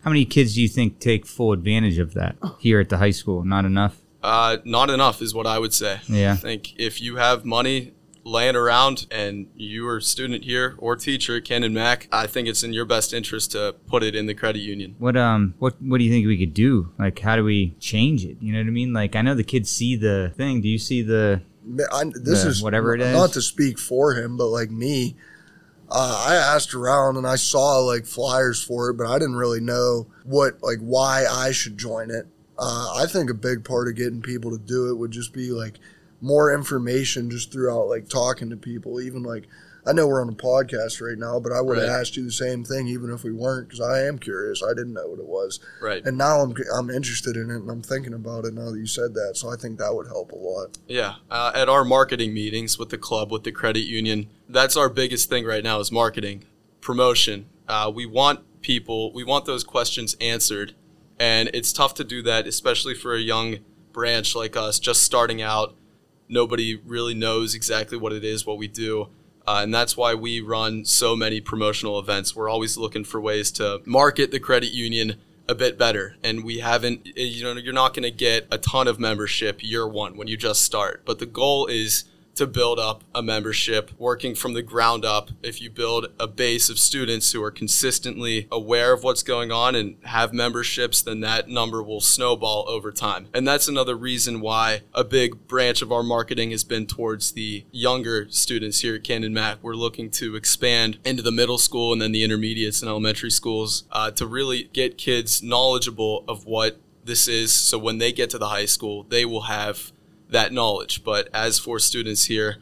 How 0.04 0.10
many 0.10 0.26
kids 0.26 0.56
do 0.56 0.62
you 0.64 0.68
think 0.68 0.98
take 1.00 1.28
full 1.28 1.52
advantage 1.52 2.00
of 2.00 2.16
that 2.16 2.36
here 2.58 2.80
at 2.80 2.90
the 2.90 2.98
high 2.98 3.12
school? 3.12 3.44
Not 3.44 3.64
enough. 3.64 4.02
Uh, 4.24 4.58
not 4.66 4.90
enough 4.90 5.22
is 5.22 5.36
what 5.36 5.46
I 5.46 5.60
would 5.60 5.74
say. 5.74 6.00
Yeah. 6.08 6.34
I 6.34 6.36
think 6.36 6.74
if 6.80 7.00
you 7.00 7.18
have 7.18 7.46
money 7.46 7.94
laying 8.28 8.56
around 8.56 9.08
and 9.10 9.48
you 9.56 9.88
are 9.88 9.98
a 9.98 10.02
student 10.02 10.44
here 10.44 10.76
or 10.78 10.96
teacher 10.96 11.38
at 11.38 11.46
Canon 11.46 11.74
Mac, 11.74 12.08
I 12.12 12.28
think 12.28 12.48
it's 12.48 12.64
in 12.64 12.74
your 12.74 12.86
best 12.86 13.14
interest 13.14 13.52
to 13.54 13.76
put 13.88 14.04
it 14.04 14.16
in 14.16 14.26
the 14.26 14.34
credit 14.34 14.60
union. 14.60 14.96
What 15.00 15.16
um 15.16 15.56
what 15.60 15.82
what 15.82 15.98
do 15.98 16.04
you 16.04 16.12
think 16.12 16.28
we 16.28 16.38
could 16.38 16.54
do? 16.54 16.92
Like 17.00 17.20
how 17.20 17.36
do 17.36 17.44
we 17.44 17.76
change 17.80 18.26
it? 18.26 18.38
You 18.42 18.54
know 18.54 18.60
what 18.60 18.68
I 18.68 18.72
mean? 18.72 18.94
Like 18.94 19.16
I 19.16 19.22
know 19.22 19.34
the 19.34 19.44
kids 19.44 19.72
see 19.72 19.96
the 19.96 20.34
thing. 20.36 20.62
Do 20.62 20.68
you 20.68 20.78
see 20.78 21.02
the 21.02 21.42
I, 21.92 22.04
this 22.14 22.44
Yeah, 22.44 22.50
is 22.50 22.62
whatever 22.62 22.94
it 22.94 23.02
is. 23.02 23.14
Not 23.14 23.34
to 23.34 23.42
speak 23.42 23.80
for 23.80 24.14
him, 24.14 24.38
but 24.38 24.48
like 24.48 24.72
me, 24.72 25.16
uh, 25.90 26.26
I 26.28 26.36
asked 26.36 26.74
around 26.74 27.18
and 27.18 27.28
I 27.28 27.36
saw 27.36 27.80
like 27.80 28.06
flyers 28.06 28.62
for 28.62 28.90
it, 28.90 28.98
but 28.98 29.08
I 29.08 29.20
didn't 29.20 29.36
really 29.36 29.60
know 29.62 30.08
what 30.24 30.62
like 30.62 30.80
why 30.80 31.26
I 31.30 31.52
should 31.52 31.78
join 31.78 32.10
it. 32.10 32.28
Uh, 32.60 32.94
I 32.96 33.06
think 33.06 33.30
a 33.30 33.36
big 33.36 33.64
part 33.64 33.88
of 33.88 33.96
getting 33.96 34.22
people 34.22 34.52
to 34.52 34.58
do 34.58 34.90
it 34.90 34.98
would 34.98 35.12
just 35.12 35.32
be 35.32 35.52
like 35.52 35.80
more 36.22 36.54
information 36.54 37.30
just 37.30 37.52
throughout 37.52 37.88
like 37.88 38.10
talking 38.10 38.50
to 38.50 38.58
people. 38.58 39.00
Even 39.02 39.24
like 39.24 39.48
I 39.86 39.94
know 39.94 40.06
we're 40.06 40.22
on 40.22 40.28
a 40.28 40.34
podcast 40.34 41.00
right 41.02 41.18
now, 41.18 41.40
but 41.40 41.54
I 41.54 41.62
would 41.62 41.78
have 41.78 41.88
Right. 41.88 42.00
asked 42.02 42.18
you 42.18 42.26
the 42.26 42.32
same 42.32 42.66
thing 42.66 42.88
even 42.90 43.10
if 43.10 43.24
we 43.24 43.32
weren't 43.32 43.70
because 43.70 43.80
I 43.80 44.02
am 44.04 44.20
curious. 44.20 44.62
I 44.62 44.74
didn't 44.74 44.92
know 44.94 45.08
what 45.08 45.20
it 45.20 45.26
was, 45.28 45.62
Right. 45.82 46.06
and 46.06 46.18
now 46.18 46.42
I'm 46.42 46.54
I'm 46.76 46.90
interested 46.90 47.38
in 47.38 47.50
it 47.50 47.56
and 47.58 47.70
I'm 47.72 47.82
thinking 47.82 48.14
about 48.14 48.44
it 48.44 48.54
now 48.54 48.70
that 48.72 48.78
you 48.78 48.86
said 48.88 49.14
that. 49.14 49.38
So 49.38 49.50
I 49.50 49.56
think 49.56 49.80
that 49.80 49.94
would 49.96 50.08
help 50.08 50.34
a 50.34 50.36
lot. 50.36 50.78
Yeah. 50.88 51.16
Uh, 51.32 51.52
at 51.56 51.70
our 51.70 51.86
marketing 51.86 52.34
meetings 52.34 52.78
with 52.78 52.90
the 52.90 52.98
club, 52.98 53.32
with 53.32 53.44
the 53.44 53.52
credit 53.54 53.86
union, 53.86 54.28
that's 54.50 54.76
our 54.76 54.90
biggest 54.90 55.30
thing 55.30 55.46
right 55.46 55.64
now 55.64 55.80
is 55.80 55.90
marketing, 55.92 56.44
promotion. 56.82 57.46
Uh, 57.68 57.90
we 57.94 58.06
want 58.06 58.42
people, 58.62 59.14
we 59.14 59.24
want 59.24 59.46
those 59.46 59.64
questions 59.64 60.18
answered. 60.20 60.74
And 61.20 61.50
it's 61.54 61.72
tough 61.74 61.94
to 61.96 62.04
do 62.04 62.22
that, 62.24 62.46
especially 62.46 62.94
for 62.94 63.16
a 63.16 63.20
young 63.20 63.58
branch 63.94 64.36
like 64.36 64.56
us, 64.58 64.80
just 64.80 65.02
starting 65.04 65.42
out. 65.42 65.76
Nobody 66.30 66.76
really 66.76 67.14
knows 67.14 67.56
exactly 67.56 67.98
what 67.98 68.14
it 68.14 68.24
is, 68.24 68.46
what 68.46 68.58
we 68.58 68.68
do. 68.68 69.10
Uh, 69.46 69.62
and 69.64 69.74
that's 69.74 69.96
why 69.96 70.14
we 70.14 70.42
run 70.42 70.84
so 70.84 71.16
many 71.16 71.40
promotional 71.40 72.00
events. 72.00 72.36
We're 72.36 72.50
always 72.50 72.78
looking 72.78 73.06
for 73.06 73.22
ways 73.22 73.50
to 73.54 73.82
market 73.86 74.32
the 74.32 74.40
credit 74.40 74.72
union 74.72 75.16
a 75.48 75.56
bit 75.56 75.78
better. 75.78 76.18
And 76.22 76.44
we 76.44 76.60
haven't, 76.60 77.08
you 77.16 77.44
know, 77.44 77.54
you're 77.54 77.74
not 77.74 77.94
going 77.94 78.04
to 78.04 78.12
get 78.12 78.46
a 78.52 78.58
ton 78.58 78.90
of 78.90 79.00
membership 79.00 79.64
year 79.64 79.88
one 79.88 80.18
when 80.18 80.28
you 80.28 80.36
just 80.36 80.64
start. 80.64 81.04
But 81.06 81.20
the 81.20 81.26
goal 81.26 81.68
is 81.68 82.04
to 82.38 82.48
build 82.48 82.80
up 82.80 83.04
a 83.14 83.22
membership, 83.22 83.92
working 83.98 84.36
from 84.36 84.54
the 84.54 84.62
ground 84.62 85.06
up. 85.06 85.30
If 85.44 85.62
you 85.62 85.70
build 85.70 86.08
a 86.20 86.28
base 86.28 86.70
of 86.70 86.80
students 86.80 87.32
who 87.32 87.44
are 87.44 87.52
consistently 87.52 88.48
aware 88.52 88.94
of 88.94 89.04
what's 89.04 89.24
going 89.24 89.52
on 89.52 89.76
and 89.76 89.98
have 90.04 90.34
memberships, 90.34 91.02
then 91.02 91.20
that 91.22 91.50
number 91.50 91.84
will 91.84 92.02
snowball 92.02 92.66
over 92.68 92.92
time. 92.92 93.28
And 93.34 93.48
that's 93.48 93.68
another 93.68 93.96
reason 93.96 94.40
why 94.40 94.82
a 94.94 95.04
big 95.04 95.48
branch 95.48 95.82
of 95.82 95.92
our 95.92 96.04
marketing 96.04 96.52
has 96.52 96.64
been 96.64 96.86
towards 96.86 97.32
the 97.32 97.66
younger 97.72 98.28
students 98.30 98.82
here 98.82 98.96
at 98.96 99.04
Canon 99.04 99.34
Mac. 99.34 99.58
We're 99.62 99.74
looking 99.74 100.10
to 100.12 100.36
expand 100.36 101.00
into 101.04 101.24
the 101.24 101.32
middle 101.32 101.58
school 101.58 101.94
and 101.94 102.02
then 102.02 102.12
the 102.12 102.24
intermediates 102.24 102.82
and 102.82 102.90
elementary 102.90 103.32
schools 103.32 103.84
uh, 103.92 104.12
to 104.12 104.26
really 104.26 104.70
get 104.74 104.98
kids 104.98 105.42
knowledgeable 105.44 106.24
of 106.28 106.46
what 106.46 106.80
this 107.04 107.28
is. 107.28 107.52
So 107.54 107.80
when 107.80 107.98
they 107.98 108.12
get 108.12 108.30
to 108.32 108.38
the 108.38 108.50
high 108.50 108.66
school, 108.66 109.04
they 109.04 109.26
will 109.26 109.44
have 109.44 109.92
that 110.30 110.52
knowledge. 110.54 111.04
But 111.04 111.30
as 111.34 111.60
for 111.60 111.80
students 111.80 112.26
here, 112.26 112.58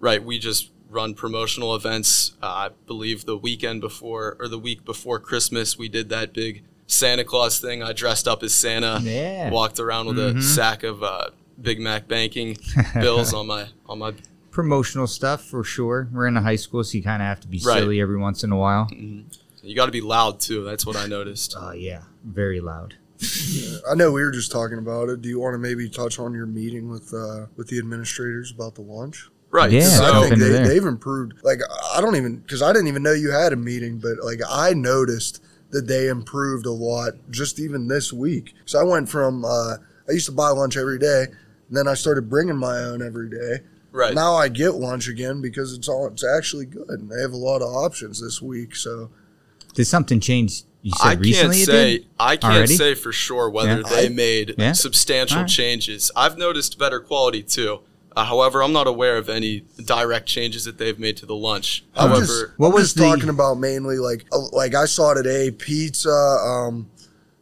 right, 0.00 0.22
we 0.22 0.38
just 0.38 0.70
run 0.88 1.14
promotional 1.14 1.74
events. 1.74 2.32
Uh, 2.42 2.46
I 2.46 2.70
believe 2.86 3.24
the 3.24 3.36
weekend 3.36 3.80
before 3.80 4.36
or 4.38 4.48
the 4.48 4.58
week 4.58 4.84
before 4.84 5.18
Christmas, 5.18 5.78
we 5.78 5.88
did 5.88 6.08
that 6.10 6.32
big 6.34 6.62
Santa 6.86 7.24
Claus 7.24 7.58
thing. 7.60 7.82
I 7.82 7.92
dressed 7.92 8.28
up 8.28 8.42
as 8.42 8.52
Santa, 8.54 9.00
Yeah. 9.02 9.50
walked 9.50 9.80
around 9.80 10.06
with 10.08 10.16
Mhm. 10.18 10.38
a 10.38 10.42
sack 10.42 10.82
of 10.82 11.02
uh, 11.02 11.30
Big 11.60 11.80
Mac 11.80 12.08
banking 12.08 12.58
bills 12.94 13.32
on 13.32 13.46
my 13.46 13.68
on 13.86 13.98
my. 14.00 14.12
Promotional 14.50 15.06
stuff 15.06 15.42
for 15.42 15.64
sure. 15.64 16.08
We're 16.12 16.26
in 16.26 16.36
a 16.36 16.42
high 16.42 16.56
school, 16.56 16.84
so 16.84 16.98
you 16.98 17.02
kind 17.02 17.22
of 17.22 17.26
have 17.26 17.40
to 17.40 17.48
be 17.48 17.58
Right. 17.64 17.78
silly 17.78 18.00
every 18.02 18.18
once 18.18 18.44
in 18.44 18.52
a 18.52 18.56
while. 18.56 18.88
You 19.62 19.74
got 19.74 19.86
to 19.86 19.92
be 19.92 20.02
loud 20.02 20.40
too. 20.40 20.62
That's 20.64 20.84
what 20.84 20.96
I 20.96 21.06
noticed. 21.06 21.54
Oh 21.58 21.70
yeah, 21.72 22.02
very 22.22 22.60
loud. 22.60 22.96
I 23.90 23.94
know 23.94 24.12
we 24.12 24.22
were 24.22 24.30
just 24.30 24.50
talking 24.52 24.78
about 24.78 25.08
it. 25.08 25.22
Do 25.22 25.28
you 25.28 25.38
want 25.40 25.54
to 25.54 25.58
maybe 25.58 25.88
touch 25.88 26.18
on 26.18 26.32
your 26.34 26.46
meeting 26.46 26.88
with 26.88 27.12
uh, 27.14 27.46
with 27.56 27.68
the 27.68 27.78
administrators 27.78 28.50
about 28.50 28.74
the 28.74 28.82
lunch? 28.82 29.28
Right. 29.50 29.70
Yeah, 29.70 29.80
'Cause 29.82 29.96
So 29.98 30.04
I 30.04 30.28
think 30.28 30.40
they, 30.40 30.48
there. 30.48 30.66
they've 30.68 30.84
improved. 30.84 31.34
Like 31.42 31.60
I 31.94 32.00
don't 32.00 32.16
even 32.16 32.36
because 32.38 32.62
I 32.62 32.72
didn't 32.72 32.88
even 32.88 33.02
know 33.02 33.12
you 33.12 33.30
had 33.30 33.52
a 33.52 33.56
meeting, 33.56 33.98
but 33.98 34.18
like 34.24 34.40
I 34.48 34.72
noticed 34.72 35.42
that 35.70 35.86
they 35.86 36.08
improved 36.08 36.66
a 36.66 36.70
lot 36.72 37.14
just 37.30 37.58
even 37.58 37.88
this 37.88 38.12
week. 38.12 38.54
So 38.66 38.78
I 38.80 38.84
went 38.84 39.08
from 39.08 39.44
uh, 39.44 39.76
I 40.08 40.12
used 40.12 40.26
to 40.26 40.32
buy 40.32 40.48
lunch 40.48 40.76
every 40.76 40.98
day, 40.98 41.24
and 41.68 41.76
then 41.76 41.86
I 41.88 41.94
started 41.94 42.28
bringing 42.28 42.56
my 42.56 42.78
own 42.78 43.02
every 43.02 43.28
day. 43.30 43.60
right. 43.92 44.14
Now 44.14 44.34
I 44.34 44.48
get 44.48 44.74
lunch 44.74 45.06
again 45.08 45.40
because 45.42 45.72
it's 45.74 45.88
all 45.88 46.06
it's 46.08 46.24
actually 46.24 46.66
good. 46.66 46.88
And 46.88 47.10
they 47.10 47.20
have 47.20 47.32
a 47.32 47.36
lot 47.36 47.62
of 47.62 47.68
options 47.74 48.20
this 48.22 48.40
week. 48.42 48.74
So 48.74 49.10
Did 49.74 49.86
something 49.86 50.20
change? 50.20 50.62
You 50.82 50.92
said 51.00 51.06
I 51.08 51.14
can't 51.22 51.54
say? 51.54 52.06
I 52.18 52.36
can't 52.36 52.54
Already? 52.54 52.74
say 52.76 52.94
for 52.94 53.12
sure 53.12 53.48
whether 53.48 53.80
Yeah. 53.82 53.88
they 53.88 54.08
made 54.08 54.54
Yeah. 54.58 54.72
substantial 54.72 55.38
Alright. 55.38 55.50
changes. 55.50 56.10
I've 56.16 56.36
noticed 56.36 56.78
better 56.78 56.98
quality 57.00 57.42
too. 57.42 57.80
Uh, 58.14 58.24
however, 58.24 58.62
I'm 58.62 58.72
not 58.72 58.86
aware 58.86 59.16
of 59.16 59.28
any 59.30 59.64
direct 59.82 60.26
changes 60.26 60.64
that 60.64 60.76
they've 60.78 60.98
made 60.98 61.16
to 61.18 61.26
the 61.26 61.36
lunch. 61.36 61.84
I'm 61.94 62.08
However, 62.10 62.26
just, 62.26 62.44
What 62.58 62.68
I'm 62.68 62.74
was 62.74 62.82
just 62.82 62.96
the- 62.96 63.02
talking 63.04 63.28
about 63.30 63.58
mainly 63.58 63.98
like 63.98 64.26
uh, 64.32 64.40
like 64.52 64.74
I 64.74 64.84
saw 64.86 65.14
today 65.14 65.50
pizza. 65.50 66.10
Um, 66.10 66.90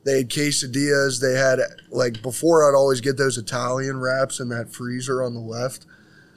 they 0.05 0.19
had 0.19 0.29
quesadillas. 0.29 1.21
They 1.21 1.33
had 1.35 1.59
like 1.91 2.23
before. 2.23 2.69
I'd 2.69 2.77
always 2.77 3.01
get 3.01 3.17
those 3.17 3.37
Italian 3.39 3.99
wraps 4.01 4.39
in 4.39 4.49
that 4.51 4.73
freezer 4.73 5.23
on 5.23 5.35
the 5.35 5.41
left. 5.41 5.87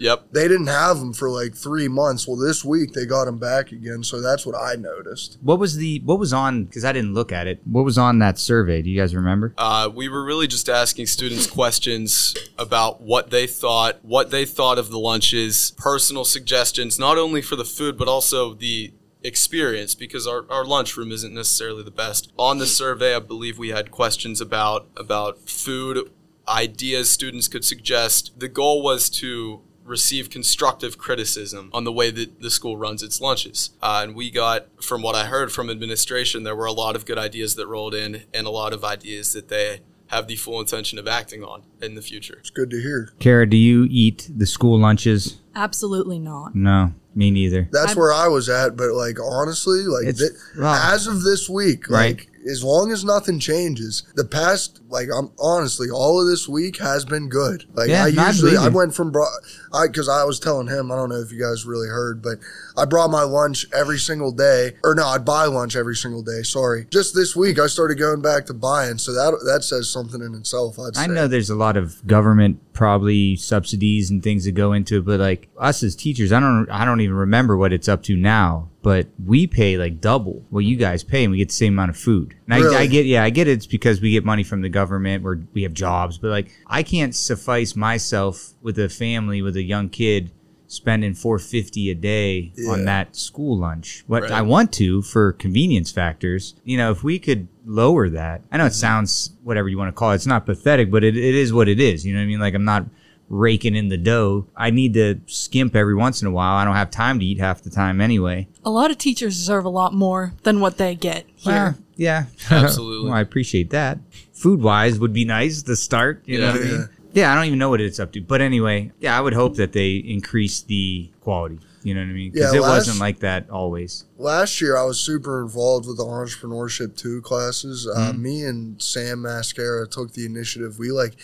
Yep. 0.04 0.28
They 0.32 0.48
didn't 0.48 0.68
have 0.68 1.00
them 1.00 1.14
for 1.14 1.30
like 1.30 1.56
three 1.56 1.88
months. 1.88 2.28
Well, 2.28 2.38
this 2.38 2.64
week 2.64 2.94
they 2.94 3.06
got 3.06 3.26
them 3.26 3.40
back 3.40 3.72
again. 3.72 4.04
So 4.04 4.22
that's 4.22 4.46
what 4.46 4.56
I 4.56 4.76
noticed. 4.76 5.38
What 5.42 5.60
was 5.60 5.78
the 5.78 6.02
what 6.06 6.20
was 6.20 6.34
on? 6.34 6.66
Because 6.66 6.86
I 6.86 6.92
didn't 6.92 7.14
look 7.14 7.32
at 7.32 7.48
it. 7.48 7.62
What 7.66 7.86
was 7.86 7.98
on 7.98 8.20
that 8.20 8.38
survey? 8.38 8.82
Do 8.82 8.90
you 8.90 9.00
guys 9.00 9.16
remember? 9.16 9.54
Uh, 9.58 9.90
we 9.94 10.10
were 10.10 10.24
really 10.24 10.48
just 10.48 10.70
asking 10.70 11.08
students 11.08 11.48
questions 11.48 12.36
about 12.58 13.02
what 13.02 13.30
they 13.30 13.48
thought, 13.48 14.04
what 14.04 14.30
they 14.30 14.46
thought 14.46 14.78
of 14.78 14.90
the 14.90 15.00
lunches, 15.00 15.74
personal 15.78 16.26
suggestions, 16.26 17.00
not 17.00 17.18
only 17.18 17.42
for 17.42 17.56
the 17.56 17.66
food 17.66 17.98
but 17.98 18.08
also 18.08 18.54
the 18.54 18.94
experience 19.24 19.96
because 19.96 20.28
our, 20.28 20.46
our 20.52 20.66
lunchroom 20.66 21.12
isn't 21.12 21.34
necessarily 21.34 21.82
the 21.84 21.92
best. 21.92 22.32
On 22.38 22.58
the 22.58 22.68
survey, 22.68 23.16
I 23.16 23.20
believe 23.20 23.58
we 23.58 23.70
had 23.70 23.90
questions 23.90 24.42
about 24.42 24.88
about 24.98 25.50
food, 25.50 26.12
ideas 26.48 27.10
students 27.10 27.48
could 27.48 27.64
suggest. 27.66 28.38
The 28.38 28.50
goal 28.50 28.84
was 28.84 29.10
to 29.12 29.62
receive 29.86 30.30
constructive 30.30 30.98
criticism 30.98 31.70
on 31.74 31.84
the 31.84 31.92
way 31.92 32.10
that 32.12 32.42
the 32.42 32.50
school 32.50 32.78
runs 32.78 33.04
its 33.04 33.20
lunches. 33.20 33.72
Uh, 33.82 34.02
and 34.04 34.16
we 34.16 34.32
got, 34.32 34.68
from 34.82 35.02
what 35.02 35.16
I 35.16 35.26
heard 35.26 35.52
from 35.52 35.70
administration, 35.70 36.44
there 36.44 36.56
were 36.56 36.66
a 36.66 36.72
lot 36.72 36.96
of 36.96 37.06
good 37.06 37.18
ideas 37.18 37.56
that 37.56 37.68
rolled 37.68 37.94
in 37.94 38.24
and 38.34 38.48
a 38.48 38.50
lot 38.50 38.72
of 38.74 38.84
ideas 38.84 39.34
that 39.34 39.50
they 39.50 39.82
have 40.08 40.28
the 40.28 40.36
full 40.36 40.60
intention 40.60 41.00
of 41.00 41.08
acting 41.08 41.44
on 41.44 41.64
in 41.82 41.96
the 41.96 42.02
future. 42.02 42.36
It's 42.40 42.50
good 42.50 42.70
to 42.70 42.80
hear. 42.82 43.10
Kara, 43.20 43.50
do 43.50 43.58
you 43.58 43.88
eat 43.90 44.30
the 44.36 44.46
school 44.46 44.80
lunches? 44.80 45.40
Absolutely 45.56 46.20
not. 46.20 46.56
No, 46.56 46.94
me 47.16 47.32
neither. 47.32 47.68
That's 47.72 47.90
I'm- 47.90 47.98
where 47.98 48.14
I 48.14 48.28
was 48.28 48.48
at. 48.48 48.76
But 48.78 48.92
like 48.94 49.18
honestly, 49.20 49.82
like 49.84 50.08
It's- 50.08 50.20
thi- 50.20 50.60
well- 50.60 50.74
as 50.74 51.08
of 51.08 51.24
this 51.24 51.50
week, 51.50 51.90
Right. 51.90 52.18
like 52.18 52.30
as 52.50 52.64
long 52.64 52.92
as 52.92 53.04
nothing 53.04 53.40
changes, 53.40 54.04
the 54.16 54.26
past 54.26 54.82
like 54.90 55.08
I'm 55.16 55.32
honestly 55.40 55.90
all 55.90 56.22
of 56.22 56.28
this 56.28 56.48
week 56.48 56.78
has 56.78 57.06
been 57.06 57.30
good. 57.30 57.66
Like 57.74 57.90
Yeah, 57.90 58.06
I 58.06 58.08
usually 58.08 58.58
I 58.58 58.68
went 58.68 58.94
from 58.94 59.12
bro- 59.12 59.26
I 59.74 59.88
because 59.88 60.10
I 60.10 60.24
was 60.24 60.40
telling 60.40 60.68
him 60.68 60.92
I 60.92 60.96
don't 60.96 61.10
know 61.10 61.20
if 61.20 61.32
you 61.32 61.42
guys 61.42 61.66
really 61.66 61.88
heard, 61.88 62.22
but 62.22 62.40
I 62.78 62.86
brought 62.86 63.10
my 63.10 63.24
lunch 63.24 63.66
every 63.74 64.00
single 64.00 64.32
day, 64.32 64.74
or 64.84 64.96
no, 64.96 65.08
I'd 65.08 65.26
buy 65.26 65.46
lunch 65.46 65.76
every 65.76 65.96
single 65.96 66.22
day. 66.22 66.44
Sorry, 66.44 66.86
just 66.90 67.16
this 67.16 67.36
week 67.36 67.60
I 67.60 67.68
started 67.68 67.98
going 67.98 68.22
back 68.22 68.46
to 68.48 68.54
buying, 68.54 68.98
so 68.98 69.14
that 69.14 69.40
that 69.46 69.64
says 69.64 69.90
something 69.90 70.22
in 70.22 70.36
itself. 70.36 70.80
I'd 70.80 70.96
say. 70.96 71.04
I 71.04 71.08
know 71.08 71.28
there's 71.28 71.50
a 71.50 71.56
lot 71.56 71.78
of 71.78 72.06
government 72.08 72.60
probably 72.74 73.36
subsidies 73.36 74.10
and 74.10 74.24
things 74.24 74.46
that 74.46 74.54
go 74.54 74.74
into 74.74 74.98
it, 74.98 75.06
but 75.06 75.20
like 75.20 75.50
us 75.58 75.84
as 75.84 75.96
teachers, 75.96 76.32
I 76.32 76.40
don't 76.40 76.70
I 76.70 76.86
don't 76.86 77.02
even 77.02 77.16
remember 77.16 77.58
what 77.58 77.74
it's 77.74 77.88
up 77.88 78.04
to 78.04 78.16
now. 78.16 78.70
But 78.84 79.08
we 79.26 79.48
pay 79.48 79.78
like 79.78 80.02
double 80.02 80.46
what 80.50 80.66
you 80.66 80.76
guys 80.76 81.04
pay, 81.04 81.24
and 81.24 81.32
we 81.32 81.38
get 81.40 81.48
the 81.48 81.56
same 81.56 81.74
amount 81.74 81.90
of 81.90 81.98
food. 81.98 82.36
And 82.46 82.54
I, 82.54 82.58
Really? 82.60 82.76
I 82.76 82.86
get, 82.86 83.06
yeah, 83.06 83.24
I 83.24 83.32
get 83.32 83.48
it's 83.48 83.66
because 83.66 84.02
we 84.02 84.12
get 84.12 84.26
money 84.26 84.44
from 84.44 84.62
the 84.62 84.70
government, 84.70 85.24
where 85.24 85.40
we 85.54 85.64
have 85.64 85.74
jobs. 85.74 86.18
But 86.18 86.30
like, 86.30 86.52
I 86.68 86.84
can't 86.84 87.16
suffice 87.16 87.76
myself 87.76 88.54
with 88.62 88.78
a 88.78 88.90
family 88.90 89.42
with 89.42 89.56
a 89.56 89.64
young 89.64 89.90
kid 89.90 90.32
spending 90.68 91.14
four 91.14 91.40
fifty 91.40 91.90
a 91.92 91.96
day 91.96 92.52
Yeah. 92.58 92.72
on 92.72 92.86
that 92.86 93.16
school 93.16 93.58
lunch. 93.58 94.04
What 94.08 94.24
Right. 94.24 94.32
I 94.32 94.42
want 94.42 94.74
to 94.74 95.02
for 95.02 95.32
convenience 95.32 95.92
factors, 95.92 96.56
you 96.66 96.78
know, 96.78 96.92
if 96.92 97.04
we 97.04 97.20
could 97.20 97.48
lower 97.66 98.10
that. 98.10 98.42
I 98.52 98.58
know 98.58 98.66
it 98.66 98.70
mm-hmm. 98.70 98.74
sounds 98.76 99.32
whatever 99.44 99.70
you 99.70 99.78
want 99.78 99.90
to 99.90 99.94
call 99.94 100.12
it. 100.12 100.16
It's 100.16 100.26
not 100.26 100.46
pathetic, 100.46 100.92
but 100.92 101.04
it, 101.04 101.16
it 101.16 101.36
is 101.36 101.54
what 101.54 101.70
it 101.70 101.80
is. 101.80 102.06
You 102.06 102.14
know 102.14 102.20
what 102.20 102.24
I 102.24 102.28
mean? 102.28 102.40
Like 102.40 102.54
I'm 102.56 102.66
not 102.66 102.86
raking 103.34 103.76
in 103.76 103.90
the 103.90 103.98
dough. 103.98 104.46
I 104.56 104.70
need 104.70 104.94
to 104.94 105.20
skimp 105.26 105.76
every 105.76 105.96
once 105.96 106.22
in 106.22 106.28
a 106.28 106.32
while. 106.32 106.56
I 106.56 106.66
don't 106.66 106.76
have 106.76 106.92
time 106.92 107.20
to 107.20 107.26
eat 107.26 107.40
half 107.40 107.62
the 107.64 107.70
time 107.70 108.00
anyway. 108.00 108.48
A 108.64 108.70
lot 108.70 108.92
of 108.92 108.98
teachers 108.98 109.36
deserve 109.36 109.66
a 109.66 109.70
lot 109.70 109.94
more 109.94 110.34
than 110.44 110.60
what 110.60 110.78
they 110.78 110.96
get 110.96 111.26
here. 111.36 111.54
Well, 111.54 111.76
yeah, 111.96 112.26
Absolutely. 112.50 113.06
well, 113.10 113.18
I 113.18 113.22
appreciate 113.22 113.70
that. 113.72 114.00
Food 114.34 114.62
wise 114.62 115.00
would 115.00 115.14
be 115.14 115.26
nice 115.26 115.62
to 115.64 115.76
start. 115.76 116.22
You 116.26 116.40
know 116.42 116.48
Yeah. 116.48 116.52
what 116.54 116.62
I 116.62 116.66
mean? 116.72 116.90
Yeah, 117.14 117.32
I 117.32 117.36
don't 117.36 117.46
even 117.46 117.60
know 117.60 117.70
what 117.70 117.80
it's 117.82 118.00
up 118.00 118.12
to, 118.14 118.22
but 118.22 118.42
anyway, 118.42 118.92
yeah, 119.00 119.16
I 119.18 119.22
would 119.22 119.34
hope 119.34 119.56
that 119.58 119.72
they 119.74 119.98
increase 119.98 120.62
the 120.62 121.12
quality. 121.22 121.60
You 121.84 121.94
know 121.94 122.02
what 122.02 122.10
I 122.10 122.14
mean? 122.14 122.32
Because 122.32 122.54
Yeah, 122.54 122.60
it 122.60 122.64
last- 122.64 122.88
wasn't 122.88 123.00
like 123.00 123.20
that 123.20 123.50
always. 123.52 124.06
last 124.18 124.60
year 124.62 124.78
I 124.78 124.84
was 124.86 125.00
super 125.00 125.42
involved 125.44 125.86
with 125.88 125.98
the 125.98 126.06
entrepreneurship 126.06 126.96
two 126.96 127.22
classes. 127.22 127.88
Uh, 127.88 128.12
Mm-hmm. 128.12 128.22
me 128.22 128.44
and 128.44 128.82
Sam 128.82 129.22
Mascara 129.22 129.88
took 129.88 130.14
the 130.14 130.26
initiative. 130.26 130.80
We 130.80 130.92
like 130.92 131.16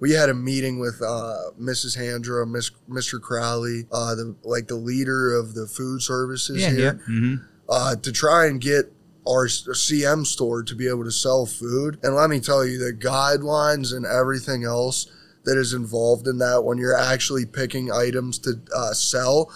we 0.00 0.12
had 0.12 0.28
a 0.28 0.34
meeting 0.34 0.78
with 0.78 1.00
uh, 1.02 1.50
Mrs. 1.60 1.96
Handra, 1.96 2.48
Miss, 2.48 2.70
Mr. 2.88 3.20
Crowley, 3.20 3.86
uh, 3.92 4.14
the 4.14 4.34
like 4.42 4.66
the 4.66 4.76
leader 4.76 5.34
of 5.38 5.54
the 5.54 5.66
food 5.66 6.02
services 6.02 6.60
Yeah, 6.60 6.70
yeah. 6.70 6.74
here, 6.76 6.92
hmm 7.06 7.34
uh, 7.68 7.94
to 7.94 8.10
try 8.10 8.46
and 8.46 8.60
get 8.60 8.92
our 9.28 9.46
CM 9.46 10.26
store 10.26 10.64
to 10.64 10.74
be 10.74 10.88
able 10.88 11.04
to 11.04 11.12
sell 11.12 11.46
food. 11.46 11.98
And 12.02 12.16
let 12.16 12.28
me 12.28 12.40
tell 12.40 12.66
you, 12.66 12.78
the 12.78 12.92
guidelines 12.92 13.94
and 13.94 14.04
everything 14.04 14.64
else 14.64 15.06
that 15.44 15.56
is 15.56 15.72
involved 15.72 16.26
in 16.26 16.38
that 16.38 16.64
when 16.64 16.78
you're 16.78 16.98
actually 16.98 17.46
picking 17.46 17.92
items 17.92 18.38
to 18.40 18.60
uh, 18.74 18.92
sell, 18.92 19.52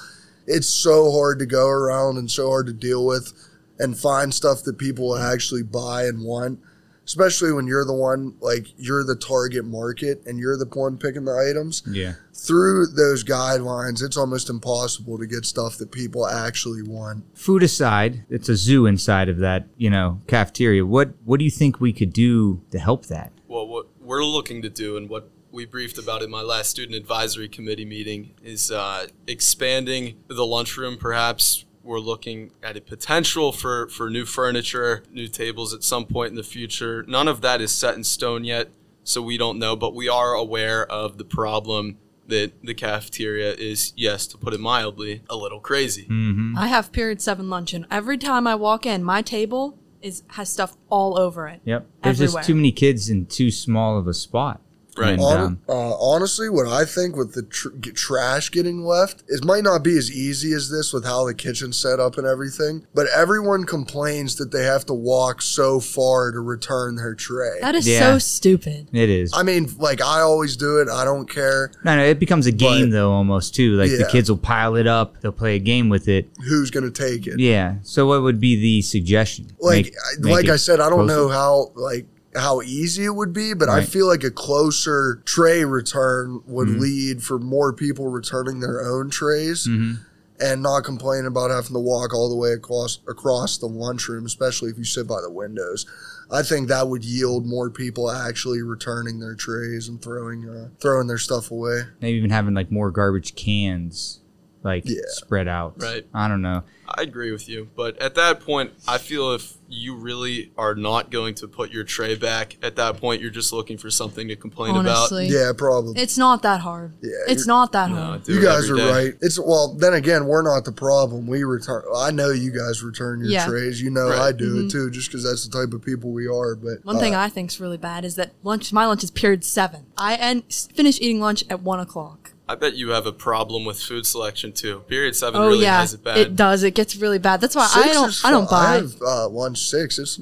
it's 0.46 0.68
so 0.68 1.10
hard 1.10 1.40
to 1.40 1.46
go 1.46 1.66
around 1.66 2.18
and 2.18 2.30
so 2.30 2.48
hard 2.48 2.66
to 2.66 2.72
deal 2.72 3.04
with 3.04 3.32
and 3.80 3.98
find 3.98 4.32
stuff 4.32 4.62
that 4.62 4.78
people 4.78 5.16
actually 5.16 5.62
buy 5.64 6.04
and 6.04 6.22
want. 6.22 6.60
Especially 7.06 7.52
when 7.52 7.66
you're 7.66 7.84
the 7.84 7.92
one, 7.94 8.34
like 8.40 8.68
you're 8.76 9.04
the 9.04 9.16
target 9.16 9.64
market 9.64 10.22
and 10.26 10.38
you're 10.38 10.56
the 10.56 10.66
one 10.66 10.96
picking 10.96 11.24
the 11.24 11.36
items. 11.36 11.82
Yeah. 11.86 12.14
Through 12.32 12.88
those 12.88 13.24
guidelines, 13.24 14.02
it's 14.02 14.16
almost 14.16 14.48
impossible 14.48 15.18
to 15.18 15.26
get 15.26 15.44
stuff 15.44 15.76
that 15.78 15.92
people 15.92 16.26
actually 16.26 16.82
want. 16.82 17.24
food 17.36 17.62
aside, 17.62 18.24
it's 18.30 18.48
a 18.48 18.56
zoo 18.56 18.86
inside 18.86 19.28
of 19.28 19.38
that, 19.38 19.66
you 19.76 19.90
know, 19.90 20.20
cafeteria. 20.26 20.84
What 20.86 21.10
what 21.24 21.38
do 21.38 21.44
you 21.44 21.50
think 21.50 21.80
we 21.80 21.92
could 21.92 22.12
do 22.12 22.62
to 22.70 22.78
help 22.78 23.06
that? 23.06 23.32
Well, 23.48 23.66
what 23.68 23.86
we're 24.00 24.24
looking 24.24 24.62
to 24.62 24.70
do 24.70 24.96
and 24.96 25.08
what 25.08 25.30
we 25.52 25.64
briefed 25.64 25.98
about 25.98 26.22
in 26.22 26.30
my 26.30 26.42
last 26.42 26.70
student 26.70 26.96
advisory 26.96 27.48
committee 27.48 27.84
meeting 27.84 28.34
is 28.42 28.70
uh, 28.70 29.06
expanding 29.26 30.16
the 30.26 30.44
lunchroom. 30.44 30.96
Perhaps 30.98 31.64
we're 31.84 32.00
looking 32.00 32.50
at 32.62 32.76
a 32.76 32.80
potential 32.80 33.52
for, 33.52 33.88
for 33.88 34.10
new 34.10 34.24
furniture, 34.24 35.02
new 35.12 35.28
tables 35.28 35.74
at 35.74 35.84
some 35.84 36.06
point 36.06 36.30
in 36.30 36.36
the 36.36 36.42
future. 36.42 37.04
None 37.06 37.28
of 37.28 37.42
that 37.42 37.60
is 37.60 37.70
set 37.70 37.94
in 37.94 38.02
stone 38.04 38.44
yet, 38.44 38.70
so 39.04 39.20
we 39.20 39.36
don't 39.36 39.58
know, 39.58 39.76
but 39.76 39.94
we 39.94 40.08
are 40.08 40.32
aware 40.32 40.90
of 40.90 41.18
the 41.18 41.24
problem 41.24 41.98
that 42.26 42.52
the 42.62 42.74
cafeteria 42.74 43.52
is, 43.52 43.92
yes, 43.96 44.26
to 44.28 44.38
put 44.38 44.54
it 44.54 44.60
mildly, 44.60 45.22
a 45.28 45.36
little 45.36 45.60
crazy. 45.60 46.04
Mm-hmm. 46.04 46.56
I 46.56 46.68
have 46.68 46.90
period 46.90 47.20
seven 47.20 47.50
lunch, 47.50 47.74
and 47.74 47.86
every 47.90 48.16
time 48.16 48.46
I 48.46 48.54
walk 48.54 48.86
in, 48.86 49.04
my 49.04 49.20
table 49.20 49.78
is 50.00 50.22
has 50.28 50.50
stuff 50.50 50.76
all 50.90 51.18
over 51.18 51.48
it. 51.48 51.60
Yep. 51.64 51.86
There's 52.02 52.20
Everywhere. 52.20 52.40
just 52.40 52.46
too 52.46 52.54
many 52.54 52.72
kids 52.72 53.10
in 53.10 53.26
too 53.26 53.50
small 53.50 53.98
of 53.98 54.06
a 54.06 54.14
spot. 54.14 54.60
Right. 54.96 55.12
And, 55.12 55.20
Hon- 55.20 55.40
um, 55.40 55.58
uh, 55.68 55.94
honestly, 55.98 56.48
what 56.48 56.66
I 56.66 56.84
think 56.84 57.16
with 57.16 57.34
the 57.34 57.42
tr- 57.42 57.68
trash 57.94 58.50
getting 58.50 58.84
left, 58.84 59.22
it 59.28 59.44
might 59.44 59.64
not 59.64 59.82
be 59.82 59.96
as 59.98 60.10
easy 60.10 60.52
as 60.52 60.70
this 60.70 60.92
with 60.92 61.04
how 61.04 61.26
the 61.26 61.34
kitchen's 61.34 61.78
set 61.78 62.00
up 62.00 62.18
and 62.18 62.26
everything. 62.26 62.86
But 62.94 63.06
everyone 63.14 63.64
complains 63.64 64.36
that 64.36 64.50
they 64.52 64.64
have 64.64 64.86
to 64.86 64.94
walk 64.94 65.42
so 65.42 65.80
far 65.80 66.30
to 66.32 66.40
return 66.40 66.96
their 66.96 67.14
tray. 67.14 67.58
That 67.60 67.74
is 67.74 67.86
Yeah. 67.88 68.00
so 68.12 68.18
stupid. 68.18 68.88
it 68.92 69.08
is. 69.10 69.32
I 69.34 69.42
mean, 69.42 69.68
like 69.78 70.00
I 70.00 70.20
always 70.20 70.56
do 70.56 70.78
it. 70.78 70.88
I 70.88 71.04
don't 71.04 71.28
care 71.28 71.70
no, 71.84 71.96
no, 71.96 72.04
it 72.04 72.18
becomes 72.18 72.46
a 72.46 72.52
game 72.52 72.86
But- 72.90 72.92
though, 72.96 73.10
almost 73.12 73.54
too. 73.54 73.76
Like 73.76 73.90
the 73.90 74.08
kids 74.10 74.30
will 74.30 74.36
pile 74.38 74.76
it 74.76 74.86
up. 74.86 75.20
They'll 75.20 75.32
play 75.32 75.56
a 75.56 75.60
game 75.60 75.88
with 75.88 76.08
it. 76.08 76.28
who's 76.46 76.70
gonna 76.70 76.90
take 76.90 77.26
it. 77.26 77.38
Yeah. 77.38 77.76
So 77.82 78.06
what 78.06 78.22
would 78.22 78.38
be 78.40 78.56
the 78.60 78.82
suggestion? 78.82 79.48
Like, 79.60 79.86
Make- 79.86 79.94
I- 79.94 80.20
make 80.20 80.32
like 80.32 80.48
I 80.48 80.56
said, 80.56 80.80
I 80.80 80.88
don't 80.90 81.06
closer? 81.06 81.14
know 81.16 81.28
how 81.28 81.72
like 81.74 82.06
how 82.34 82.60
easy 82.62 83.04
it 83.04 83.14
would 83.14 83.32
be, 83.32 83.54
but 83.54 83.68
I 83.68 83.84
feel 83.84 84.06
like 84.06 84.24
a 84.24 84.30
closer 84.30 85.22
tray 85.24 85.64
return 85.64 86.40
would 86.46 86.68
Mhm. 86.68 86.80
lead 86.80 87.22
for 87.22 87.38
more 87.38 87.72
people 87.72 88.08
returning 88.08 88.60
their 88.60 88.82
own 88.82 89.10
trays. 89.10 89.66
Mhm. 89.66 89.98
and 90.40 90.60
not 90.64 90.82
complaining 90.82 91.26
about 91.26 91.48
having 91.52 91.72
to 91.74 91.78
walk 91.78 92.12
all 92.12 92.28
the 92.28 92.34
way 92.34 92.50
across 92.50 92.98
across 93.06 93.56
the 93.56 93.68
lunchroom, 93.68 94.26
especially 94.26 94.68
if 94.68 94.76
you 94.76 94.82
sit 94.84 95.06
by 95.06 95.20
the 95.22 95.30
windows. 95.30 95.86
I 96.28 96.42
think 96.42 96.66
that 96.68 96.88
would 96.88 97.04
yield 97.04 97.46
more 97.46 97.70
people 97.70 98.10
actually 98.10 98.60
returning 98.60 99.20
their 99.20 99.36
trays 99.36 99.86
and 99.86 100.02
throwing 100.02 100.48
uh, 100.48 100.70
throwing 100.80 101.06
their 101.06 101.18
stuff 101.18 101.52
away. 101.52 101.82
Maybe 102.02 102.18
even 102.18 102.30
having 102.30 102.52
like 102.52 102.72
more 102.72 102.90
garbage 102.90 103.36
cans, 103.36 104.18
like 104.64 104.82
Yeah. 104.86 105.00
spread 105.08 105.46
out. 105.46 105.74
Right. 105.80 106.06
I 106.14 106.26
don't 106.28 106.42
know. 106.42 106.62
I 106.86 107.02
agree 107.02 107.32
with 107.32 107.48
you, 107.48 107.68
but 107.76 107.96
at 108.00 108.14
that 108.16 108.40
point, 108.40 108.72
I 108.86 108.98
feel 108.98 109.32
if 109.32 109.54
you 109.68 109.96
really 109.96 110.52
are 110.58 110.74
not 110.74 111.10
going 111.10 111.34
to 111.36 111.48
put 111.48 111.70
your 111.72 111.82
tray 111.82 112.14
back, 112.14 112.56
at 112.62 112.76
that 112.76 112.98
point, 112.98 113.22
you're 113.22 113.30
just 113.30 113.52
looking 113.54 113.78
for 113.78 113.90
something 113.90 114.28
to 114.28 114.36
complain 114.36 114.74
Honestly, 114.76 115.26
Yeah, 115.28 115.52
probably. 115.56 116.00
it's 116.00 116.18
not 116.18 116.42
that 116.42 116.60
hard. 116.60 116.92
Yeah, 117.02 117.10
it's 117.26 117.46
not 117.46 117.72
that 117.72 117.90
about. 117.90 117.98
hard. 117.98 118.08
No, 118.10 118.14
I 118.16 118.18
do 118.26 118.34
you 118.34 118.42
guys 118.42 118.70
are 118.70 118.76
day. 118.76 118.90
right. 118.90 119.14
It's 119.22 119.38
well, 119.40 119.74
then 119.74 119.94
again, 119.94 120.26
we're 120.26 120.42
not 120.42 120.66
the 120.66 120.72
problem. 120.72 121.26
We 121.26 121.42
return. 121.44 121.82
I 121.96 122.10
know 122.10 122.30
you 122.30 122.50
guys 122.50 122.82
return 122.82 123.20
your 123.20 123.30
Yeah. 123.30 123.46
trays. 123.46 123.80
You 123.80 123.90
know 123.90 124.10
Right. 124.10 124.18
I 124.20 124.32
do 124.32 124.54
Mhm. 124.54 124.66
it 124.66 124.70
too, 124.70 124.90
just 124.90 125.08
because 125.10 125.24
that's 125.24 125.46
the 125.46 125.58
type 125.58 125.72
of 125.72 125.82
people 125.82 126.10
we 126.12 126.26
are. 126.26 126.54
But 126.54 126.84
One 126.84 126.98
thing 126.98 127.14
uh, 127.14 127.20
I 127.20 127.28
think's 127.30 127.58
really 127.58 127.78
bad 127.78 128.04
is 128.04 128.16
that 128.16 128.32
lunch. 128.42 128.72
My 128.74 128.86
lunch 128.86 129.02
is 129.02 129.10
period 129.10 129.42
seven. 129.44 129.86
I 129.96 130.16
end 130.16 130.42
finish 130.74 131.00
eating 131.00 131.20
lunch 131.20 131.44
at 131.48 131.62
one 131.62 131.80
o'clock. 131.80 132.23
I 132.48 132.54
bet 132.56 132.74
you 132.74 132.90
have 132.90 133.06
a 133.06 133.12
problem 133.12 133.64
with 133.64 133.80
food 133.80 134.04
selection 134.06 134.52
too. 134.52 134.80
Period 134.88 135.16
seven 135.16 135.40
Oh 135.40 135.48
really 135.48 135.62
yeah, 135.62 135.80
has 135.80 135.94
it 135.94 136.04
bad. 136.04 136.18
it 136.18 136.36
does. 136.36 136.62
It 136.62 136.74
gets 136.74 136.94
really 136.96 137.18
bad. 137.18 137.40
That's 137.40 137.56
why 137.56 137.66
six 137.66 137.86
I 137.86 137.92
don't. 137.92 138.20
I 138.24 138.30
don't 138.30 138.48
fine. 138.50 138.60
I 138.60 138.80
buy. 138.80 138.86
have 138.86 139.02
uh, 139.02 139.28
lunch 139.28 139.58
six. 139.58 139.98
It's 139.98 140.20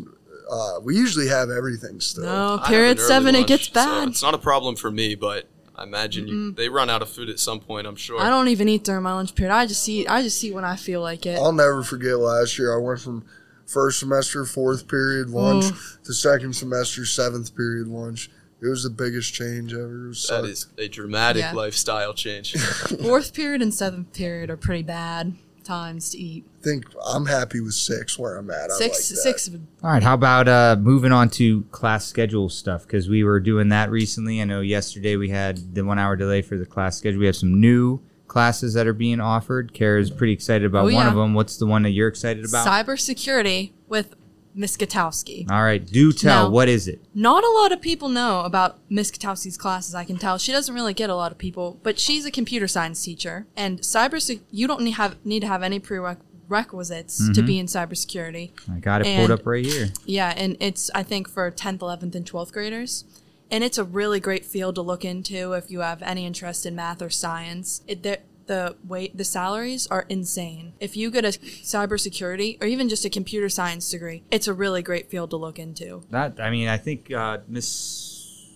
uh, 0.51 0.81
we 0.85 0.95
usually 0.97 1.29
have 1.29 1.51
everything 1.51 1.99
still. 2.01 2.25
No, 2.25 2.59
I 2.63 2.69
period 2.69 3.01
seven. 3.01 3.35
lunch, 3.35 3.45
it 3.45 3.49
gets 3.49 3.67
so 3.69 3.75
bad. 3.75 4.09
it's 4.09 4.23
not 4.23 4.35
a 4.35 4.39
problem 4.39 4.77
for 4.77 4.91
me, 4.91 5.15
but 5.15 5.47
I 5.75 5.83
imagine 5.85 6.29
you, 6.29 6.53
they 6.53 6.69
run 6.69 6.91
out 6.91 7.03
of 7.03 7.09
food 7.09 7.29
at 7.29 7.41
some 7.41 7.59
point. 7.59 7.87
I'm 7.89 7.97
sure. 7.97 8.21
I 8.21 8.29
don't 8.29 8.49
even 8.49 8.69
eat 8.69 8.85
during 8.85 9.03
my 9.03 9.15
lunch 9.15 9.35
period. 9.35 9.53
I 9.55 9.67
just 9.67 9.89
eat. 9.89 10.09
I 10.09 10.23
just 10.23 10.43
eat 10.45 10.55
when 10.55 10.65
I 10.65 10.77
feel 10.77 11.01
like 11.01 11.27
it. 11.27 11.39
I'll 11.39 11.53
never 11.53 11.83
forget 11.83 12.19
last 12.19 12.57
year. 12.59 12.73
I 12.73 12.81
went 12.81 13.01
from 13.01 13.25
first 13.67 13.99
semester 13.99 14.45
fourth 14.45 14.87
period 14.87 15.31
lunch 15.31 15.65
Mm. 15.65 16.03
to 16.05 16.13
second 16.15 16.55
semester 16.55 17.05
seventh 17.07 17.57
period 17.57 17.89
lunch. 17.89 18.31
It 18.63 18.69
was 18.69 18.85
the 18.85 18.91
biggest 18.91 19.35
change 19.35 19.75
ever. 19.75 20.05
It 20.05 20.09
was 20.09 20.23
That 20.23 20.43
so- 20.43 20.45
is 20.45 20.67
a 20.79 20.89
dramatic 20.89 21.41
Yeah. 21.43 21.53
lifestyle 21.53 22.15
change. 22.15 22.53
Fourth 23.03 23.35
period 23.35 23.61
and 23.63 23.75
seventh 23.75 24.13
period 24.13 24.51
are 24.51 24.57
pretty 24.57 24.85
bad 24.85 25.35
times 25.65 26.11
to 26.11 26.19
eat. 26.19 26.45
I 26.61 26.65
think 26.65 26.85
I'm 27.07 27.27
happy 27.27 27.61
with 27.61 27.75
six 27.75 28.19
where 28.19 28.37
I'm 28.37 28.51
at. 28.51 28.71
I 28.71 28.75
Six, 28.75 29.11
like 29.11 29.17
that. 29.17 29.23
six. 29.41 29.51
All 29.83 29.91
right, 29.91 30.03
how 30.03 30.15
about 30.15 30.47
uh, 30.49 30.77
moving 30.79 31.13
on 31.13 31.29
to 31.31 31.63
class 31.73 32.05
schedule 32.07 32.49
stuff? 32.49 32.83
Because 32.83 33.09
we 33.09 33.23
were 33.25 33.39
doing 33.41 33.69
that 33.71 33.91
recently. 33.91 34.41
I 34.41 34.45
know 34.45 34.61
yesterday 34.61 35.17
we 35.17 35.29
had 35.31 35.75
the 35.75 35.85
one 35.85 35.99
hour 35.99 36.15
delay 36.17 36.43
for 36.43 36.57
the 36.57 36.67
class 36.67 36.99
schedule. 36.99 37.21
We 37.21 37.27
have 37.27 37.37
some 37.37 37.61
new 37.61 38.01
classes 38.29 38.75
that 38.75 38.87
are 38.87 38.93
being 38.93 39.21
offered. 39.21 39.73
Kara's 39.75 40.11
pretty 40.11 40.33
excited 40.33 40.65
about 40.67 40.83
Oh, 40.83 40.85
one 40.85 40.93
yeah. 40.95 41.09
of 41.11 41.15
them. 41.17 41.35
What's 41.35 41.57
the 41.59 41.67
one 41.67 41.83
that 41.83 41.91
you're 41.91 42.09
excited 42.09 42.45
about? 42.45 42.67
Cybersecurity 42.67 43.73
with 43.89 44.15
Miss 44.55 44.77
Katowski. 44.77 45.51
All 45.51 45.63
right, 45.63 45.85
do 45.85 46.13
tell. 46.13 46.45
Now- 46.45 46.51
What 46.51 46.69
is 46.69 46.89
it? 46.89 47.03
Not 47.15 47.45
a 47.45 47.51
lot 47.51 47.73
of 47.73 47.81
people 47.81 48.09
know 48.09 48.41
about 48.41 48.79
Miss 48.89 49.11
Katowski's 49.11 49.57
classes. 49.57 49.95
I 49.95 50.05
can 50.05 50.19
tell 50.19 50.39
she 50.39 50.53
doesn't 50.53 50.75
really 50.75 50.95
get 50.95 51.11
a 51.11 51.15
lot 51.15 51.33
of 51.33 51.39
people, 51.39 51.81
but 51.83 51.99
she's 51.99 52.25
a 52.27 52.31
computer 52.31 52.69
science 52.69 53.03
teacher, 53.05 53.47
and 53.57 53.81
cyber. 53.81 54.41
You 54.51 54.67
don't 54.67 54.83
need 54.83 54.93
have 54.93 55.17
need 55.25 55.41
to 55.41 55.47
have 55.47 55.63
any 55.63 55.79
prerequisites 55.79 57.19
to 57.19 57.33
mm-hmm. 57.33 57.47
be 57.47 57.59
in 57.59 57.67
cybersecurity. 57.67 58.51
I 58.71 58.79
got 58.79 59.07
it 59.07 59.17
pulled 59.17 59.31
up 59.31 59.47
right 59.47 59.65
here. 59.65 59.91
Yeah, 60.05 60.35
and 60.37 60.57
it's 60.61 60.91
I 60.95 61.03
think 61.03 61.29
for 61.29 61.51
10th, 61.51 61.79
11th, 61.79 62.15
and 62.15 62.31
12th 62.31 62.53
graders. 62.53 63.05
And 63.51 63.63
it's 63.63 63.77
a 63.77 63.85
really 63.85 64.19
great 64.19 64.47
field 64.47 64.77
to 64.77 64.81
look 64.83 65.05
into 65.05 65.53
if 65.53 65.71
you 65.71 65.81
have 65.81 66.01
any 66.01 66.25
interest 66.25 66.65
in 66.65 66.75
math 66.75 67.03
or 67.03 67.11
science. 67.11 67.83
It, 67.87 68.03
the, 68.03 68.19
the 68.47 68.77
wait 68.87 69.17
the 69.17 69.25
salaries 69.25 69.87
are 69.87 70.07
insane. 70.09 70.75
If 70.81 70.97
you 70.97 71.11
get 71.11 71.25
a 71.25 71.29
cybersecurity 71.29 72.63
or 72.63 72.67
even 72.67 72.89
just 72.89 73.05
a 73.05 73.11
computer 73.11 73.49
science 73.49 73.91
degree, 73.91 74.25
it's 74.31 74.49
a 74.49 74.55
really 74.55 74.83
great 74.83 75.11
field 75.11 75.31
to 75.31 75.37
look 75.37 75.59
into. 75.59 76.05
That 76.11 76.41
I 76.41 76.51
mean, 76.51 76.69
I 76.69 76.77
think 76.77 77.13
uh, 77.13 77.39
Miss 77.49 78.49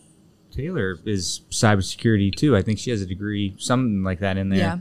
Taylor 0.50 0.98
is 1.04 1.42
cybersecurity 1.50 2.34
too. 2.34 2.56
I 2.56 2.62
think 2.62 2.78
she 2.78 2.90
has 2.90 3.02
a 3.02 3.06
degree, 3.06 3.54
something 3.58 4.02
like 4.02 4.20
that 4.20 4.36
in 4.36 4.48
there. 4.48 4.58
Yeah. 4.58 4.78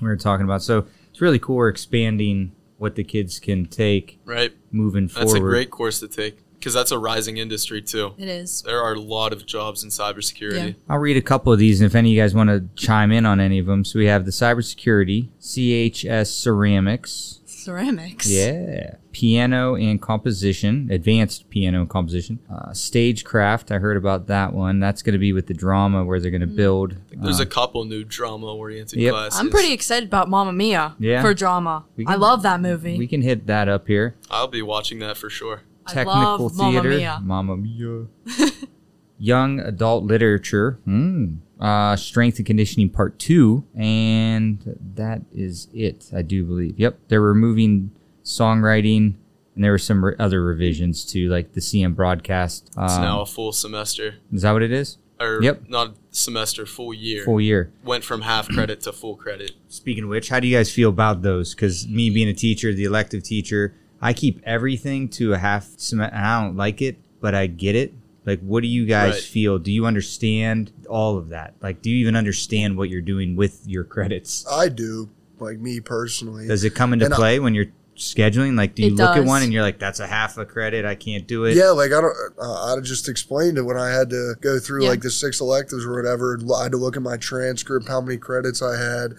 We 0.00 0.08
were 0.08 0.16
talking 0.16 0.44
about. 0.44 0.62
So 0.62 0.86
it's 1.10 1.20
really 1.20 1.38
cool. 1.38 1.56
We're 1.56 1.68
expanding 1.68 2.52
what 2.78 2.94
the 2.94 3.04
kids 3.04 3.40
can 3.40 3.66
take 3.66 4.20
right? 4.24 4.52
moving 4.70 5.08
forward. 5.08 5.28
That's 5.28 5.38
a 5.38 5.40
great 5.40 5.70
course 5.70 6.00
to 6.00 6.08
take 6.08 6.38
because 6.58 6.74
that's 6.74 6.90
a 6.90 6.98
rising 6.98 7.36
industry 7.36 7.80
too. 7.82 8.14
It 8.18 8.28
is. 8.28 8.62
There 8.62 8.82
are 8.82 8.94
a 8.94 9.00
lot 9.00 9.32
of 9.32 9.46
jobs 9.46 9.82
in 9.84 9.90
cybersecurity. 9.90 10.66
Yeah. 10.68 10.72
I'll 10.88 10.98
read 10.98 11.16
a 11.16 11.22
couple 11.22 11.52
of 11.52 11.58
these, 11.58 11.80
and 11.80 11.86
if 11.86 11.94
any 11.94 12.10
of 12.10 12.14
you 12.16 12.20
guys 12.22 12.34
want 12.34 12.50
to 12.50 12.68
chime 12.74 13.12
in 13.12 13.24
on 13.26 13.40
any 13.40 13.58
of 13.58 13.66
them. 13.66 13.84
So 13.84 13.98
we 13.98 14.06
have 14.06 14.24
the 14.24 14.30
cybersecurity, 14.32 15.28
CHS 15.40 16.26
ceramics, 16.32 17.40
Ceramics. 17.46 18.30
yeah, 18.30 18.94
piano 19.12 19.74
and 19.74 20.00
composition, 20.00 20.88
advanced 20.90 21.50
piano 21.50 21.80
and 21.80 21.88
composition, 21.90 22.38
uh, 22.50 22.72
stagecraft. 22.72 23.70
I 23.70 23.78
heard 23.78 23.96
about 23.96 24.26
that 24.28 24.52
one. 24.54 24.80
That's 24.80 25.02
going 25.02 25.12
to 25.12 25.18
be 25.18 25.32
with 25.32 25.46
the 25.48 25.54
drama 25.54 26.04
where 26.04 26.18
they're 26.20 26.30
going 26.30 26.40
to 26.40 26.46
build. 26.46 26.96
There's 27.12 27.40
uh, 27.40 27.42
a 27.42 27.46
couple 27.46 27.84
new 27.84 28.04
drama 28.04 28.54
oriented 28.54 28.98
Yep. 28.98 29.12
classes. 29.12 29.40
I'm 29.40 29.50
pretty 29.50 29.72
excited 29.72 30.08
about 30.08 30.28
Mamma 30.30 30.52
Mia 30.52 30.94
Yeah. 30.98 31.20
for 31.20 31.34
drama. 31.34 31.84
We 31.96 32.06
I 32.06 32.14
love 32.14 32.42
that 32.42 32.60
movie. 32.60 32.96
we 32.96 33.06
can 33.06 33.22
hit 33.22 33.46
that 33.48 33.68
up 33.68 33.86
here. 33.86 34.14
I'll 34.30 34.48
be 34.48 34.62
watching 34.62 34.98
that 35.00 35.16
for 35.16 35.28
sure. 35.28 35.62
I 35.88 35.92
Technical 35.92 36.38
love 36.38 36.56
Mamma 36.56 36.82
theater, 36.82 36.96
Mia. 36.96 37.20
Mamma 37.22 37.56
Mia. 37.56 38.06
Young 39.18 39.58
adult 39.58 40.04
literature, 40.04 40.78
hmm. 40.84 41.36
uh, 41.60 41.96
strength 41.96 42.38
and 42.38 42.46
conditioning 42.46 42.88
part 42.88 43.18
two, 43.18 43.64
and 43.74 44.78
that 44.94 45.22
is 45.34 45.66
it. 45.74 46.08
I 46.14 46.22
do 46.22 46.44
believe. 46.44 46.78
Yep, 46.78 46.98
they're 47.08 47.20
removing 47.20 47.90
songwriting, 48.22 49.14
and 49.56 49.64
there 49.64 49.72
were 49.72 49.78
some 49.78 50.04
re- 50.04 50.14
other 50.20 50.44
revisions 50.44 51.04
to 51.06 51.28
like 51.28 51.54
the 51.54 51.60
CM 51.60 51.96
broadcast. 51.96 52.68
It's 52.68 52.92
Um, 52.94 53.02
now 53.02 53.20
a 53.22 53.26
full 53.26 53.50
semester, 53.50 54.14
is 54.32 54.42
that 54.42 54.52
what 54.52 54.62
it 54.62 54.70
is? 54.70 54.98
or 55.20 55.40
Yep. 55.42 55.68
not 55.68 55.96
semester, 56.10 56.64
full 56.64 56.94
year. 56.94 57.24
Full 57.24 57.40
year. 57.40 57.72
Went 57.84 58.04
from 58.04 58.22
half 58.22 58.48
credit 58.48 58.80
to 58.82 58.92
full 58.92 59.16
credit. 59.16 59.52
Speaking 59.68 60.04
of 60.04 60.10
which, 60.10 60.28
how 60.28 60.40
do 60.40 60.46
you 60.46 60.56
guys 60.56 60.70
feel 60.70 60.90
about 60.90 61.22
those? 61.22 61.54
Because 61.54 61.88
me 61.88 62.10
being 62.10 62.28
a 62.28 62.34
teacher, 62.34 62.72
the 62.72 62.84
elective 62.84 63.22
teacher, 63.22 63.74
I 64.00 64.12
keep 64.12 64.40
everything 64.44 65.08
to 65.10 65.32
a 65.34 65.38
half 65.38 65.68
semester. 65.76 66.14
and 66.14 66.24
I 66.24 66.42
don't 66.44 66.56
like 66.56 66.80
it, 66.82 66.96
but 67.20 67.34
I 67.34 67.46
get 67.46 67.74
it. 67.74 67.94
Like, 68.24 68.40
what 68.40 68.62
do 68.62 68.68
you 68.68 68.84
guys 68.86 69.14
Right. 69.14 69.22
feel? 69.22 69.58
Do 69.58 69.72
you 69.72 69.86
understand 69.86 70.70
all 70.88 71.16
of 71.16 71.30
that? 71.30 71.54
Like, 71.62 71.80
do 71.82 71.90
you 71.90 71.96
even 71.98 72.14
understand 72.14 72.76
what 72.76 72.90
you're 72.90 73.00
doing 73.00 73.36
with 73.36 73.60
your 73.66 73.84
credits? 73.84 74.44
I 74.50 74.68
do, 74.68 75.08
like 75.40 75.58
me 75.58 75.80
personally. 75.80 76.46
Does 76.46 76.62
it 76.64 76.74
come 76.74 76.92
into 76.92 77.06
And 77.06 77.14
I- 77.14 77.16
play 77.16 77.38
when 77.40 77.54
you're 77.54 77.66
scheduling? 77.96 78.56
Like, 78.56 78.74
do 78.74 78.82
you 78.82 78.88
It 78.88 78.94
look 78.96 79.16
at 79.16 79.24
one 79.24 79.42
and 79.42 79.52
you're 79.52 79.62
like, 79.62 79.78
that's 79.78 79.98
a 79.98 80.06
half 80.06 80.36
a 80.38 80.44
credit. 80.44 80.84
I 80.84 80.94
can't 80.94 81.26
do 81.26 81.44
it. 81.46 81.56
Yeah, 81.56 81.70
like 81.70 81.90
I 81.92 82.00
don't. 82.00 82.14
Uh, 82.40 82.74
I 82.76 82.80
just 82.80 83.08
explained 83.08 83.56
it 83.58 83.62
when 83.62 83.76
I 83.78 83.88
had 83.90 84.10
to 84.10 84.34
go 84.40 84.58
through 84.60 84.84
Yeah. 84.84 84.90
like 84.90 85.00
the 85.00 85.10
six 85.10 85.40
electives 85.40 85.84
or 85.84 85.96
whatever. 85.96 86.38
I 86.56 86.62
had 86.64 86.72
to 86.72 86.78
look 86.78 86.96
at 86.96 87.02
my 87.02 87.16
transcript, 87.16 87.88
how 87.88 88.00
many 88.00 88.18
credits 88.18 88.62
I 88.62 88.76
had 88.78 89.14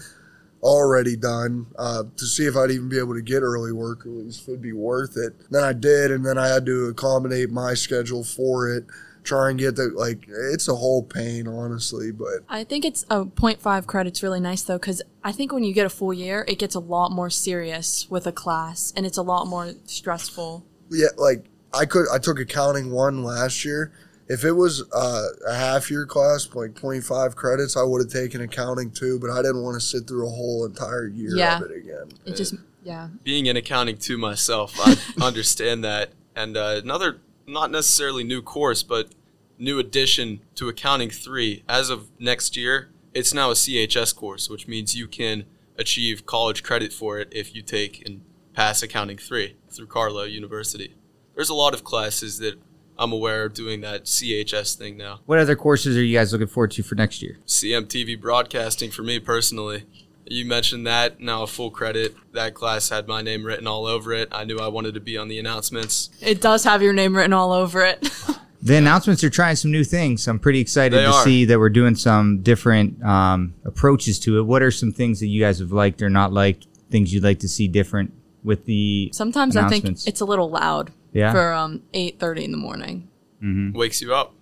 already 0.62 1.16
done 1.16 1.68
uh, 1.78 2.04
to 2.18 2.26
see 2.26 2.46
if 2.46 2.56
I'd 2.56 2.72
even 2.72 2.90
be 2.90 3.00
able 3.00 3.14
to 3.14 3.22
get 3.22 3.42
early 3.42 3.72
work 3.72 4.06
or 4.06 4.10
at 4.10 4.26
least 4.26 4.42
if 4.42 4.50
it'd 4.50 4.62
be 4.62 4.74
worth 4.74 5.16
it. 5.18 5.34
Then 5.50 5.64
I 5.64 5.74
did, 5.74 6.12
and 6.12 6.26
then 6.26 6.38
I 6.38 6.48
had 6.48 6.66
to 6.66 6.88
accommodate 6.88 7.50
my 7.50 7.74
schedule 7.74 8.24
for 8.24 8.70
it. 8.70 8.86
Try 9.24 9.50
and 9.50 9.60
get 9.60 9.76
the 9.76 9.92
like. 9.96 10.26
It's 10.28 10.68
a 10.68 10.76
whole 10.76 11.04
pain, 11.04 11.48
honestly, 11.48 12.12
but 12.12 12.44
I 12.48 12.64
think 12.64 12.86
it's 12.86 13.04
a 13.10 13.26
0.5 13.26 13.86
credits 13.86 14.24
really 14.24 14.40
nice 14.40 14.64
though 14.64 14.78
because 14.78 15.02
I 15.24 15.34
think 15.34 15.52
when 15.52 15.64
you 15.64 15.74
get 15.74 15.86
a 15.86 15.90
full 15.90 16.14
year, 16.14 16.46
it 16.48 16.58
gets 16.58 16.74
a 16.74 16.80
lot 16.80 17.12
more 17.12 17.30
serious 17.30 18.10
with 18.10 18.26
a 18.26 18.32
class 18.32 18.94
and 18.96 19.06
it's 19.06 19.18
a 19.18 19.22
lot 19.22 19.46
more 19.46 19.74
stressful. 19.86 20.66
yeah, 20.90 21.10
like 21.18 21.46
I 21.74 21.86
could. 21.86 22.06
I 22.12 22.18
took 22.18 22.40
accounting 22.40 22.92
one 22.92 23.24
last 23.24 23.66
year, 23.66 23.92
if 24.30 24.46
it 24.46 24.52
was 24.52 24.84
uh, 24.94 25.28
a 25.48 25.56
half 25.56 25.90
year 25.90 26.06
class, 26.06 26.48
like 26.54 26.76
25 26.76 27.36
credits, 27.36 27.76
I 27.76 27.84
would 27.84 28.02
have 28.02 28.12
taken 28.12 28.42
accounting 28.42 28.92
too, 28.92 29.20
but 29.20 29.30
I 29.32 29.38
didn't 29.42 29.64
want 29.64 29.76
to 29.76 29.82
sit 29.82 30.08
through 30.08 30.28
a 30.28 30.30
whole 30.30 30.66
entire 30.66 31.08
year 31.08 31.32
Yeah. 31.36 31.58
of 31.58 31.64
it 31.72 31.76
again. 31.78 32.10
It 32.26 32.36
just 32.36 32.54
yeah. 32.84 33.10
being 33.24 33.48
in 33.48 33.58
accounting 33.58 33.98
too 33.98 34.18
myself, 34.18 34.76
I 34.80 34.96
understand 35.26 35.84
that. 35.84 36.12
And 36.36 36.56
uh, 36.56 36.80
another, 36.84 37.20
not 37.48 37.72
necessarily 37.72 38.24
new 38.24 38.42
course, 38.42 38.84
but 38.84 39.10
new 39.58 39.80
addition 39.80 40.40
to 40.56 40.70
accounting 40.70 41.10
three. 41.10 41.64
As 41.68 41.90
of 41.90 42.08
next 42.20 42.56
year, 42.56 42.90
it's 43.14 43.34
now 43.34 43.50
a 43.50 43.56
CHS 43.56 44.16
course, 44.16 44.50
which 44.50 44.68
means 44.68 44.96
you 44.96 45.08
can 45.08 45.46
achieve 45.78 46.26
college 46.26 46.62
credit 46.62 46.94
for 46.94 47.18
it 47.20 47.30
if 47.32 47.56
you 47.56 47.62
take 47.64 48.06
and 48.06 48.22
pass 48.54 48.84
accounting 48.84 49.18
three 49.18 49.56
through 49.70 49.88
Carlow 49.88 50.24
University. 50.24 50.94
There's 51.36 51.50
a 51.50 51.54
lot 51.56 51.74
of 51.74 51.84
classes 51.84 52.38
that 52.40 52.60
I'm 53.00 53.14
aware 53.14 53.46
of 53.46 53.54
doing 53.54 53.80
that 53.82 54.04
CHS 54.04 54.76
thing 54.76 54.98
now. 54.98 55.22
What 55.26 55.40
other 55.40 55.56
courses 55.56 55.96
are 55.96 56.04
you 56.04 56.18
guys 56.18 56.34
looking 56.34 56.48
forward 56.48 56.72
to 56.72 56.84
for 56.84 56.96
next 56.96 57.22
year? 57.22 57.38
CMTV 57.48 58.20
broadcasting 58.20 58.92
for 58.92 59.04
me 59.04 59.20
personally. 59.20 59.86
You 60.26 60.46
mentioned 60.46 60.86
that 60.86 61.22
now 61.22 61.44
a 61.44 61.48
full 61.48 61.72
credit. 61.72 62.14
That 62.34 62.54
class 62.54 62.90
had 62.90 63.08
my 63.08 63.22
name 63.22 63.46
written 63.46 63.66
all 63.68 63.86
over 63.86 64.12
it. 64.12 64.28
I 64.34 64.44
knew 64.44 64.60
I 64.60 64.68
wanted 64.68 64.96
to 64.96 65.00
be 65.00 65.18
on 65.18 65.30
the 65.30 65.40
announcements. 65.40 66.10
It 66.22 66.42
does 66.42 66.66
have 66.66 66.84
your 66.84 66.92
name 66.92 67.16
written 67.16 67.34
all 67.34 67.52
over 67.54 67.84
it. 67.84 68.08
The 68.62 68.76
announcements 68.76 69.24
are 69.24 69.30
trying 69.30 69.56
some 69.56 69.72
new 69.72 69.86
things. 69.86 70.28
I'm 70.28 70.38
pretty 70.38 70.60
excited 70.60 70.98
They 70.98 71.04
to 71.04 71.12
are. 71.12 71.24
see 71.24 71.46
that 71.46 71.58
we're 71.58 71.70
doing 71.70 71.96
some 71.96 72.42
different 72.42 73.02
um, 73.02 73.54
approaches 73.64 74.20
to 74.20 74.38
it. 74.38 74.42
What 74.42 74.62
are 74.62 74.70
some 74.70 74.92
things 74.92 75.22
that 75.22 75.28
you 75.28 75.42
guys 75.42 75.60
have 75.60 75.72
liked 75.72 76.02
or 76.02 76.10
not 76.10 76.34
liked? 76.34 76.68
Things 76.92 77.14
you'd 77.14 77.24
like 77.24 77.40
to 77.40 77.48
see 77.48 77.70
different 77.70 78.12
with 78.44 78.66
the 78.66 79.12
Sometimes 79.14 79.56
I 79.56 79.70
think 79.70 79.86
it's 79.86 80.20
a 80.20 80.26
little 80.26 80.50
loud 80.50 80.92
Yeah. 81.14 81.32
for 81.32 81.54
um 81.54 81.82
8:30 81.94 82.44
in 82.46 82.52
the 82.52 82.58
morning. 82.58 83.08
Mm-hmm. 83.44 83.78
Wakes 83.78 84.02
you 84.02 84.14
up. 84.14 84.34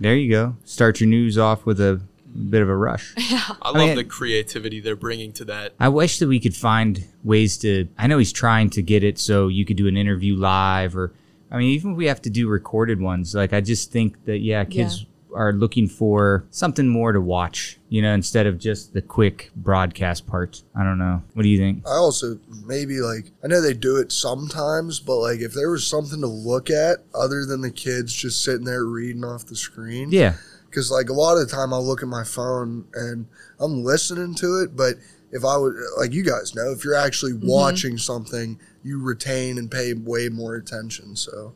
There 0.00 0.16
you 0.16 0.30
go. 0.30 0.56
Start 0.64 1.00
your 1.00 1.08
news 1.08 1.36
off 1.36 1.66
with 1.66 1.80
a 1.80 2.00
bit 2.50 2.62
of 2.62 2.68
a 2.68 2.76
rush. 2.76 3.14
Yeah, 3.30 3.42
I 3.62 3.70
love 3.70 3.88
mean- 3.88 3.96
the 3.96 4.04
creativity 4.04 4.80
they're 4.80 4.96
bringing 4.96 5.32
to 5.34 5.44
that. 5.46 5.72
I 5.80 5.88
wish 5.88 6.18
that 6.18 6.28
we 6.28 6.38
could 6.40 6.54
find 6.56 7.04
ways 7.24 7.56
to. 7.58 7.88
I 7.98 8.06
know 8.06 8.18
he's 8.18 8.32
trying 8.32 8.70
to 8.70 8.82
get 8.82 9.02
it 9.04 9.18
so 9.18 9.48
you 9.48 9.64
could 9.64 9.76
do 9.76 9.88
an 9.88 9.96
interview 9.96 10.36
live, 10.36 10.96
or 10.96 11.12
I 11.50 11.58
mean, 11.58 11.68
even 11.70 11.92
if 11.92 11.96
we 11.96 12.06
have 12.06 12.22
to 12.22 12.30
do 12.30 12.48
recorded 12.48 13.00
ones. 13.00 13.34
Like, 13.34 13.52
I 13.52 13.60
just 13.60 13.90
think 13.92 14.24
that 14.24 14.38
yeah, 14.38 14.64
kids 14.64 15.06
are 15.36 15.52
looking 15.52 15.86
for 15.86 16.46
something 16.50 16.88
more 16.88 17.12
to 17.12 17.20
watch, 17.20 17.78
you 17.88 18.00
know, 18.00 18.12
instead 18.14 18.46
of 18.46 18.58
just 18.58 18.94
the 18.94 19.02
quick 19.02 19.50
broadcast 19.54 20.26
part. 20.26 20.62
I 20.74 20.82
don't 20.82 20.98
know. 20.98 21.22
What 21.34 21.42
do 21.42 21.48
you 21.48 21.58
think? 21.58 21.86
I 21.86 21.96
also 21.96 22.38
maybe 22.64 23.00
like 23.00 23.30
I 23.44 23.48
know 23.48 23.60
they 23.60 23.74
do 23.74 23.96
it 23.96 24.10
sometimes, 24.10 24.98
but 24.98 25.16
like 25.16 25.40
if 25.40 25.52
there 25.52 25.70
was 25.70 25.86
something 25.86 26.20
to 26.20 26.26
look 26.26 26.70
at 26.70 27.04
other 27.14 27.44
than 27.44 27.60
the 27.60 27.70
kids 27.70 28.12
just 28.12 28.42
sitting 28.42 28.64
there 28.64 28.84
reading 28.84 29.24
off 29.24 29.46
the 29.46 29.56
screen, 29.56 30.10
Yeah, 30.10 30.34
because 30.68 30.90
like 30.90 31.10
a 31.10 31.14
lot 31.14 31.36
of 31.36 31.48
the 31.48 31.54
time 31.54 31.72
I'll 31.72 31.86
look 31.86 32.02
at 32.02 32.08
my 32.08 32.24
phone 32.24 32.86
and 32.94 33.26
I'm 33.60 33.84
listening 33.84 34.34
to 34.36 34.62
it, 34.62 34.74
but 34.74 34.96
if 35.32 35.44
I 35.44 35.56
would 35.56 35.74
like 35.98 36.12
you 36.12 36.24
guys 36.24 36.54
know, 36.54 36.70
if 36.70 36.84
you're 36.84 36.94
actually 36.94 37.32
mm-hmm. 37.32 37.48
watching 37.48 37.98
something, 37.98 38.58
you 38.82 39.02
retain 39.02 39.58
and 39.58 39.70
pay 39.70 39.92
way 39.92 40.28
more 40.28 40.54
attention. 40.54 41.16
So 41.16 41.54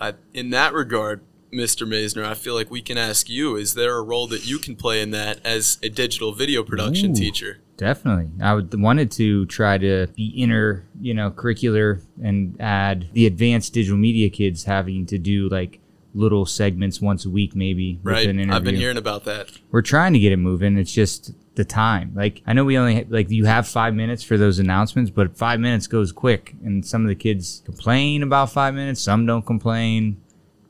I, 0.00 0.14
in 0.32 0.50
that 0.50 0.72
regard, 0.72 1.20
Mr. 1.52 1.86
Maisner, 1.88 2.24
I 2.24 2.34
feel 2.34 2.54
like 2.54 2.70
we 2.70 2.82
can 2.82 2.98
ask 2.98 3.28
you: 3.28 3.56
Is 3.56 3.74
there 3.74 3.96
a 3.96 4.02
role 4.02 4.26
that 4.28 4.46
you 4.46 4.58
can 4.58 4.76
play 4.76 5.00
in 5.00 5.10
that 5.12 5.40
as 5.44 5.78
a 5.82 5.88
digital 5.88 6.32
video 6.32 6.62
production 6.62 7.12
Ooh. 7.12 7.14
teacher? 7.14 7.58
definitely. 7.78 8.28
I 8.42 8.54
would 8.54 8.74
wanted 8.82 9.08
to 9.12 9.46
try 9.46 9.78
to 9.78 10.08
be 10.16 10.26
inner, 10.36 10.84
you 11.00 11.14
know, 11.14 11.30
curricular 11.30 12.02
and 12.20 12.60
add 12.60 13.06
the 13.12 13.24
advanced 13.24 13.72
digital 13.72 13.96
media 13.96 14.28
kids 14.30 14.64
having 14.64 15.06
to 15.06 15.16
do 15.16 15.48
like 15.48 15.78
little 16.12 16.44
segments 16.44 17.00
once 17.00 17.24
a 17.24 17.30
week, 17.30 17.54
maybe 17.54 18.00
Right. 18.02 18.28
an. 18.28 18.50
I've 18.50 18.64
been 18.64 18.74
hearing 18.74 18.96
about 18.96 19.24
that. 19.26 19.50
we're 19.70 19.82
trying 19.82 20.12
to 20.14 20.18
get 20.18 20.32
it 20.32 20.38
moving. 20.38 20.76
It's 20.76 20.92
just 20.92 21.30
the 21.54 21.64
time. 21.64 22.12
Like 22.16 22.42
I 22.48 22.52
know 22.52 22.64
we 22.64 22.76
only 22.76 23.04
like 23.08 23.30
you 23.30 23.44
have 23.44 23.68
five 23.68 23.94
minutes 23.94 24.24
for 24.24 24.36
those 24.36 24.58
announcements, 24.58 25.10
but 25.12 25.36
five 25.36 25.60
minutes 25.60 25.86
goes 25.86 26.10
quick, 26.10 26.56
and 26.64 26.84
some 26.84 27.02
of 27.02 27.08
the 27.08 27.14
kids 27.14 27.62
complain 27.64 28.24
about 28.24 28.50
five 28.50 28.74
minutes. 28.74 29.00
Some 29.00 29.24
don't 29.24 29.46
complain. 29.46 30.20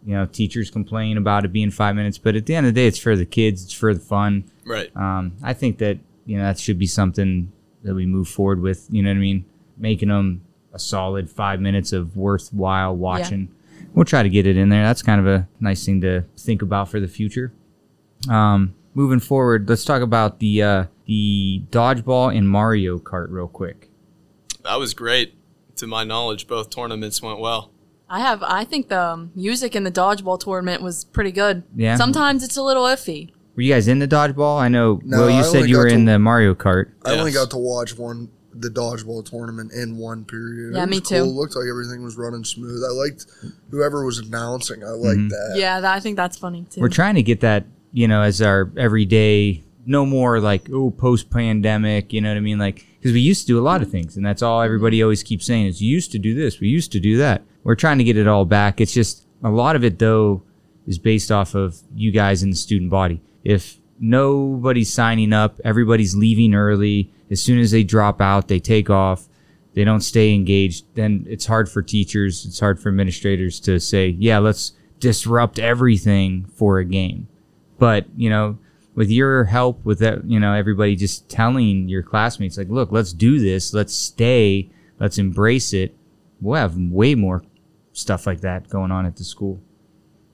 You 0.04 0.14
know, 0.14 0.26
teachers 0.26 0.70
complain 0.70 1.16
about 1.16 1.44
it 1.44 1.52
being 1.52 1.70
five 1.70 1.96
minutes, 1.96 2.18
but 2.18 2.36
at 2.36 2.46
the 2.46 2.54
end 2.54 2.66
of 2.66 2.74
the 2.74 2.80
day, 2.80 2.86
it's 2.86 2.98
for 2.98 3.16
the 3.16 3.26
kids. 3.26 3.64
It's 3.64 3.72
for 3.72 3.92
the 3.92 4.00
fun. 4.00 4.44
Right. 4.64 4.94
Um, 4.96 5.32
I 5.42 5.52
think 5.54 5.78
that 5.78 5.98
you 6.24 6.36
know 6.36 6.44
that 6.44 6.58
should 6.58 6.78
be 6.78 6.86
something 6.86 7.52
that 7.82 7.94
we 7.94 8.06
move 8.06 8.28
forward 8.28 8.60
with. 8.60 8.86
You 8.90 9.02
know 9.02 9.10
what 9.10 9.16
I 9.16 9.20
mean? 9.20 9.44
Making 9.76 10.08
them 10.08 10.42
a 10.72 10.78
solid 10.78 11.30
five 11.30 11.60
minutes 11.60 11.92
of 11.92 12.16
worthwhile 12.16 12.94
watching. 12.94 13.48
We'll 13.94 14.04
try 14.04 14.22
to 14.22 14.28
get 14.28 14.46
it 14.46 14.56
in 14.56 14.68
there. 14.68 14.84
That's 14.84 15.02
kind 15.02 15.20
of 15.20 15.26
a 15.26 15.48
nice 15.60 15.84
thing 15.84 16.00
to 16.02 16.24
think 16.36 16.62
about 16.62 16.88
for 16.88 17.00
the 17.00 17.08
future. 17.08 17.52
Um, 18.28 18.74
moving 18.94 19.20
forward, 19.20 19.68
let's 19.68 19.84
talk 19.84 20.02
about 20.02 20.38
the 20.38 20.62
uh, 20.62 20.84
the 21.06 21.62
dodgeball 21.70 22.36
and 22.36 22.48
Mario 22.48 22.98
Kart 22.98 23.28
real 23.30 23.48
quick. 23.48 23.88
That 24.64 24.78
was 24.78 24.94
great. 24.94 25.34
To 25.76 25.86
my 25.86 26.04
knowledge, 26.04 26.48
both 26.48 26.70
tournaments 26.70 27.22
went 27.22 27.38
well. 27.38 27.70
I 28.10 28.20
have 28.20 28.42
I 28.42 28.64
think 28.64 28.88
the 28.88 29.00
um, 29.00 29.32
music 29.34 29.76
in 29.76 29.84
the 29.84 29.92
dodgeball 29.92 30.40
tournament 30.40 30.82
was 30.82 31.04
pretty 31.04 31.32
good. 31.32 31.62
Yeah. 31.76 31.96
Sometimes 31.96 32.42
it's 32.42 32.56
a 32.56 32.62
little 32.62 32.84
iffy. 32.84 33.30
Were 33.54 33.62
you 33.62 33.72
guys 33.74 33.88
in 33.88 33.98
the 33.98 34.08
dodgeball? 34.08 34.60
I 34.60 34.68
know. 34.68 35.00
No, 35.04 35.18
well, 35.18 35.30
you 35.30 35.36
I 35.40 35.42
said 35.42 35.56
only 35.56 35.68
you 35.70 35.74
got 35.76 35.80
were 35.80 35.86
in 35.88 36.06
to- 36.06 36.12
the 36.12 36.18
Mario 36.18 36.54
Kart. 36.54 36.90
I 37.04 37.12
only 37.18 37.32
Yes. 37.32 37.40
got 37.42 37.50
to 37.50 37.58
watch 37.58 37.96
one 37.98 38.28
the 38.54 38.68
dodgeball 38.70 39.24
tournament 39.28 39.72
in 39.72 39.96
one 39.98 40.24
period. 40.24 40.74
Yeah, 40.74 40.78
it 40.82 40.86
was 40.86 40.90
me 40.90 41.00
cool. 41.00 41.08
too. 41.08 41.16
It 41.16 41.34
looked 41.34 41.54
like 41.54 41.66
everything 41.70 42.02
was 42.02 42.16
running 42.16 42.42
smooth. 42.44 42.82
I 42.82 42.90
liked 42.92 43.26
whoever 43.70 44.04
was 44.04 44.18
announcing. 44.18 44.82
I 44.82 44.88
liked 44.90 45.18
Mhm. 45.20 45.28
that. 45.30 45.54
Yeah, 45.56 45.80
that, 45.80 45.94
I 45.94 46.00
think 46.00 46.16
that's 46.16 46.36
funny 46.36 46.66
too. 46.70 46.80
We're 46.80 46.88
trying 46.88 47.14
to 47.16 47.22
get 47.22 47.40
that, 47.40 47.66
you 47.92 48.08
know, 48.08 48.22
as 48.22 48.40
our 48.42 48.70
everyday, 48.76 49.62
no 49.88 50.04
more 50.04 50.38
like, 50.38 50.68
oh, 50.70 50.90
post 50.90 51.30
pandemic, 51.30 52.12
you 52.12 52.20
know 52.20 52.28
what 52.28 52.36
I 52.36 52.40
mean? 52.40 52.58
Like, 52.58 52.84
because 53.00 53.12
we 53.12 53.20
used 53.20 53.42
to 53.42 53.46
do 53.46 53.58
a 53.58 53.62
lot 53.62 53.80
of 53.80 53.90
things, 53.90 54.16
and 54.16 54.24
that's 54.24 54.42
all 54.42 54.60
everybody 54.60 55.02
always 55.02 55.22
keeps 55.22 55.46
saying 55.46 55.66
is, 55.66 55.80
you 55.80 55.90
used 55.90 56.12
to 56.12 56.18
do 56.18 56.34
this, 56.34 56.60
we 56.60 56.68
used 56.68 56.92
to 56.92 57.00
do 57.00 57.16
that. 57.16 57.42
We're 57.64 57.74
trying 57.74 57.98
to 57.98 58.04
get 58.04 58.18
it 58.18 58.28
all 58.28 58.44
back. 58.44 58.80
It's 58.80 58.92
just 58.92 59.24
a 59.42 59.50
lot 59.50 59.76
of 59.76 59.84
it, 59.84 59.98
though, 59.98 60.42
is 60.86 60.98
based 60.98 61.32
off 61.32 61.54
of 61.54 61.78
you 61.94 62.12
guys 62.12 62.42
in 62.42 62.50
the 62.50 62.56
student 62.56 62.90
body. 62.90 63.22
If 63.44 63.78
nobody's 63.98 64.92
signing 64.92 65.32
up, 65.32 65.58
everybody's 65.64 66.14
leaving 66.14 66.54
early, 66.54 67.10
as 67.30 67.42
soon 67.42 67.58
as 67.58 67.70
they 67.70 67.82
drop 67.82 68.20
out, 68.20 68.48
they 68.48 68.60
take 68.60 68.90
off, 68.90 69.26
they 69.74 69.84
don't 69.84 70.00
stay 70.00 70.34
engaged, 70.34 70.84
then 70.94 71.24
it's 71.28 71.46
hard 71.46 71.68
for 71.68 71.82
teachers, 71.82 72.44
it's 72.44 72.60
hard 72.60 72.78
for 72.78 72.90
administrators 72.90 73.58
to 73.60 73.80
say, 73.80 74.08
yeah, 74.08 74.38
let's 74.38 74.72
disrupt 75.00 75.58
everything 75.58 76.44
for 76.54 76.78
a 76.78 76.84
game. 76.84 77.28
But, 77.78 78.06
you 78.16 78.28
know, 78.28 78.58
with 78.98 79.10
your 79.10 79.44
help 79.44 79.84
with 79.84 80.00
that, 80.00 80.24
you 80.28 80.40
know, 80.40 80.52
everybody 80.54 80.96
just 80.96 81.28
telling 81.28 81.88
your 81.88 82.02
classmates, 82.02 82.58
like, 82.58 82.68
look, 82.68 82.90
let's 82.90 83.12
do 83.12 83.38
this, 83.38 83.72
let's 83.72 83.94
stay, 83.94 84.68
let's 84.98 85.18
embrace 85.18 85.72
it. 85.72 85.94
We'll 86.40 86.60
have 86.60 86.76
way 86.76 87.14
more 87.14 87.44
stuff 87.92 88.26
like 88.26 88.40
that 88.40 88.68
going 88.68 88.90
on 88.90 89.06
at 89.06 89.14
the 89.14 89.22
school. 89.22 89.60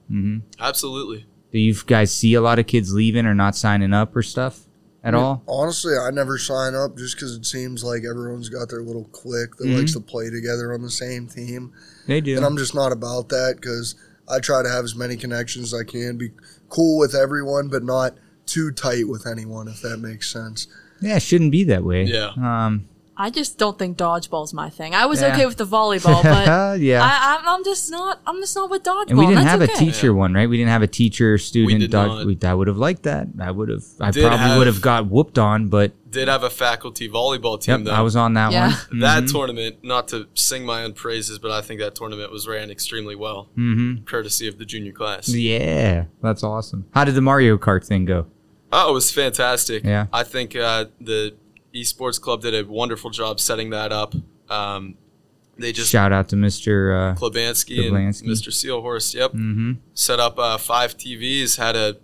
hmm 0.09 0.39
Absolutely. 0.59 1.27
Do 1.53 1.59
you 1.59 1.75
guys 1.87 2.11
see 2.11 2.33
a 2.33 2.41
lot 2.41 2.59
of 2.59 2.67
kids 2.67 2.95
leaving 2.95 3.27
or 3.27 3.35
not 3.35 3.55
signing 3.55 3.93
up 3.93 4.17
or 4.17 4.23
stuff 4.23 4.63
at 5.03 5.13
all? 5.15 5.43
Honestly, 5.47 5.93
I 5.99 6.11
never 6.11 6.39
sign 6.39 6.75
up 6.75 6.97
just 6.97 7.17
because 7.17 7.37
it 7.37 7.45
seems 7.45 7.85
like 7.85 8.05
everyone's 8.11 8.49
got 8.49 8.71
their 8.71 8.81
little 8.83 9.05
clique 9.13 9.57
that 9.59 9.67
Mhm. 9.67 9.77
likes 9.77 9.93
to 9.93 10.01
play 10.01 10.31
together 10.31 10.73
on 10.73 10.81
the 10.81 10.91
same 10.91 11.27
team. 11.27 11.71
They 12.07 12.23
do. 12.23 12.35
And 12.37 12.47
I'm 12.47 12.57
just 12.57 12.75
not 12.75 12.93
about 12.93 13.29
that 13.29 13.57
because 13.57 13.95
I 14.27 14.39
try 14.41 14.63
to 14.63 14.71
have 14.71 14.85
as 14.87 14.97
many 14.97 15.17
connections 15.19 15.75
as 15.75 15.79
I 15.79 15.85
can, 15.85 16.17
be 16.17 16.31
cool 16.71 16.99
with 16.99 17.15
everyone, 17.15 17.69
but 17.69 17.85
not 17.85 18.15
too 18.47 18.71
tight 18.73 19.09
with 19.09 19.27
anyone, 19.27 19.69
if 19.69 19.81
that 19.83 19.99
makes 19.99 20.31
sense. 20.31 20.67
yeah, 21.01 21.17
it 21.17 21.23
shouldn't 21.23 21.53
be 21.53 21.65
that 21.65 21.85
way. 21.85 22.05
Yeah. 22.05 22.31
Um, 22.37 22.89
I 23.17 23.31
just 23.31 23.59
don't 23.59 23.79
think 23.79 23.97
dodgeball's 23.97 24.53
my 24.53 24.71
thing. 24.71 24.95
I 24.95 25.07
was 25.07 25.21
Yeah. 25.21 25.33
okay 25.33 25.47
with 25.47 25.57
the 25.57 25.67
volleyball, 25.67 26.23
but 26.23 26.81
yeah. 26.81 27.01
I, 27.03 27.37
I'm, 27.39 27.49
I'm 27.49 27.65
just 27.65 27.91
not. 27.91 28.21
I'm 28.27 28.41
just 28.41 28.57
not 28.57 28.71
with 28.71 28.83
dodgeball. 28.83 29.11
and 29.11 29.19
we 29.19 29.27
didn't 29.27 29.45
That's 29.45 29.51
have 29.51 29.63
okay. 29.63 29.73
a 29.73 29.77
teacher 29.77 30.13
one, 30.13 30.35
right? 30.35 30.49
We 30.49 30.57
didn't 30.57 30.71
have 30.71 30.83
a 30.83 30.89
teacher 30.89 31.39
student 31.39 31.81
did 31.81 31.91
dog. 31.93 32.09
not. 32.09 32.27
We, 32.27 32.37
I 32.43 32.55
would 32.55 32.67
have 32.67 32.77
liked 32.77 33.05
that. 33.05 33.29
I 33.41 33.51
would 33.53 33.69
have. 33.69 33.85
I 34.01 34.11
Did 34.11 34.23
probably 34.23 34.39
have- 34.39 34.59
would 34.59 34.67
have 34.67 34.81
got 34.81 35.07
whooped 35.09 35.39
on, 35.39 35.69
but 35.69 35.93
Did 36.11 36.27
have 36.29 36.43
a 36.43 36.51
faculty 36.51 37.09
volleyball 37.09 37.55
yep, 37.67 37.77
team 37.79 37.85
though. 37.85 37.93
I 37.93 38.01
was 38.01 38.17
on 38.17 38.35
that 38.35 38.51
Yeah. 38.53 38.75
one. 38.91 38.99
that 39.01 39.29
tournament, 39.29 39.77
not 39.85 40.09
to 40.09 40.27
sing 40.35 40.67
my 40.67 40.83
own 40.83 40.93
praises, 40.95 41.39
but 41.39 41.51
I 41.53 41.61
think 41.61 41.79
that 41.81 41.95
tournament 41.95 42.33
was 42.33 42.49
ran 42.49 42.69
extremely 42.71 43.15
well, 43.15 43.49
Mm-hmm. 43.57 44.05
courtesy 44.07 44.49
of 44.49 44.59
the 44.59 44.65
junior 44.65 44.93
class. 44.93 45.29
Yeah, 45.29 46.07
that's 46.21 46.43
awesome. 46.43 46.87
How 46.95 47.05
did 47.05 47.15
the 47.15 47.21
Mario 47.23 47.59
Kart 47.59 47.87
thing 47.87 48.05
go? 48.07 48.27
Oh, 48.73 48.91
it 48.91 48.93
was 48.93 49.13
fantastic. 49.13 49.85
Yeah. 49.85 50.07
I 50.13 50.25
think 50.25 50.57
uh, 50.57 50.87
the 51.01 51.35
esports 51.75 52.21
club 52.21 52.43
did 52.43 52.55
a 52.55 52.65
wonderful 52.69 53.11
job 53.11 53.41
setting 53.41 53.71
that 53.71 53.93
up. 53.93 54.15
Um, 54.49 54.97
they 55.57 55.73
just 55.73 55.91
Shout 55.91 56.13
out 56.13 56.29
to 56.31 56.37
Mr. 56.37 57.13
Uh, 57.13 57.15
Klabansky, 57.15 57.91
Klabansky. 57.91 58.23
and 58.23 58.31
Mr. 58.31 58.49
Sealhorst. 58.49 59.15
Yep. 59.15 59.33
mm-hmm. 59.33 59.73
Set 59.95 60.19
up 60.21 60.39
uh, 60.39 60.59
five 60.59 60.97
TVs, 60.97 61.59
had 61.59 61.77
a 61.77 61.97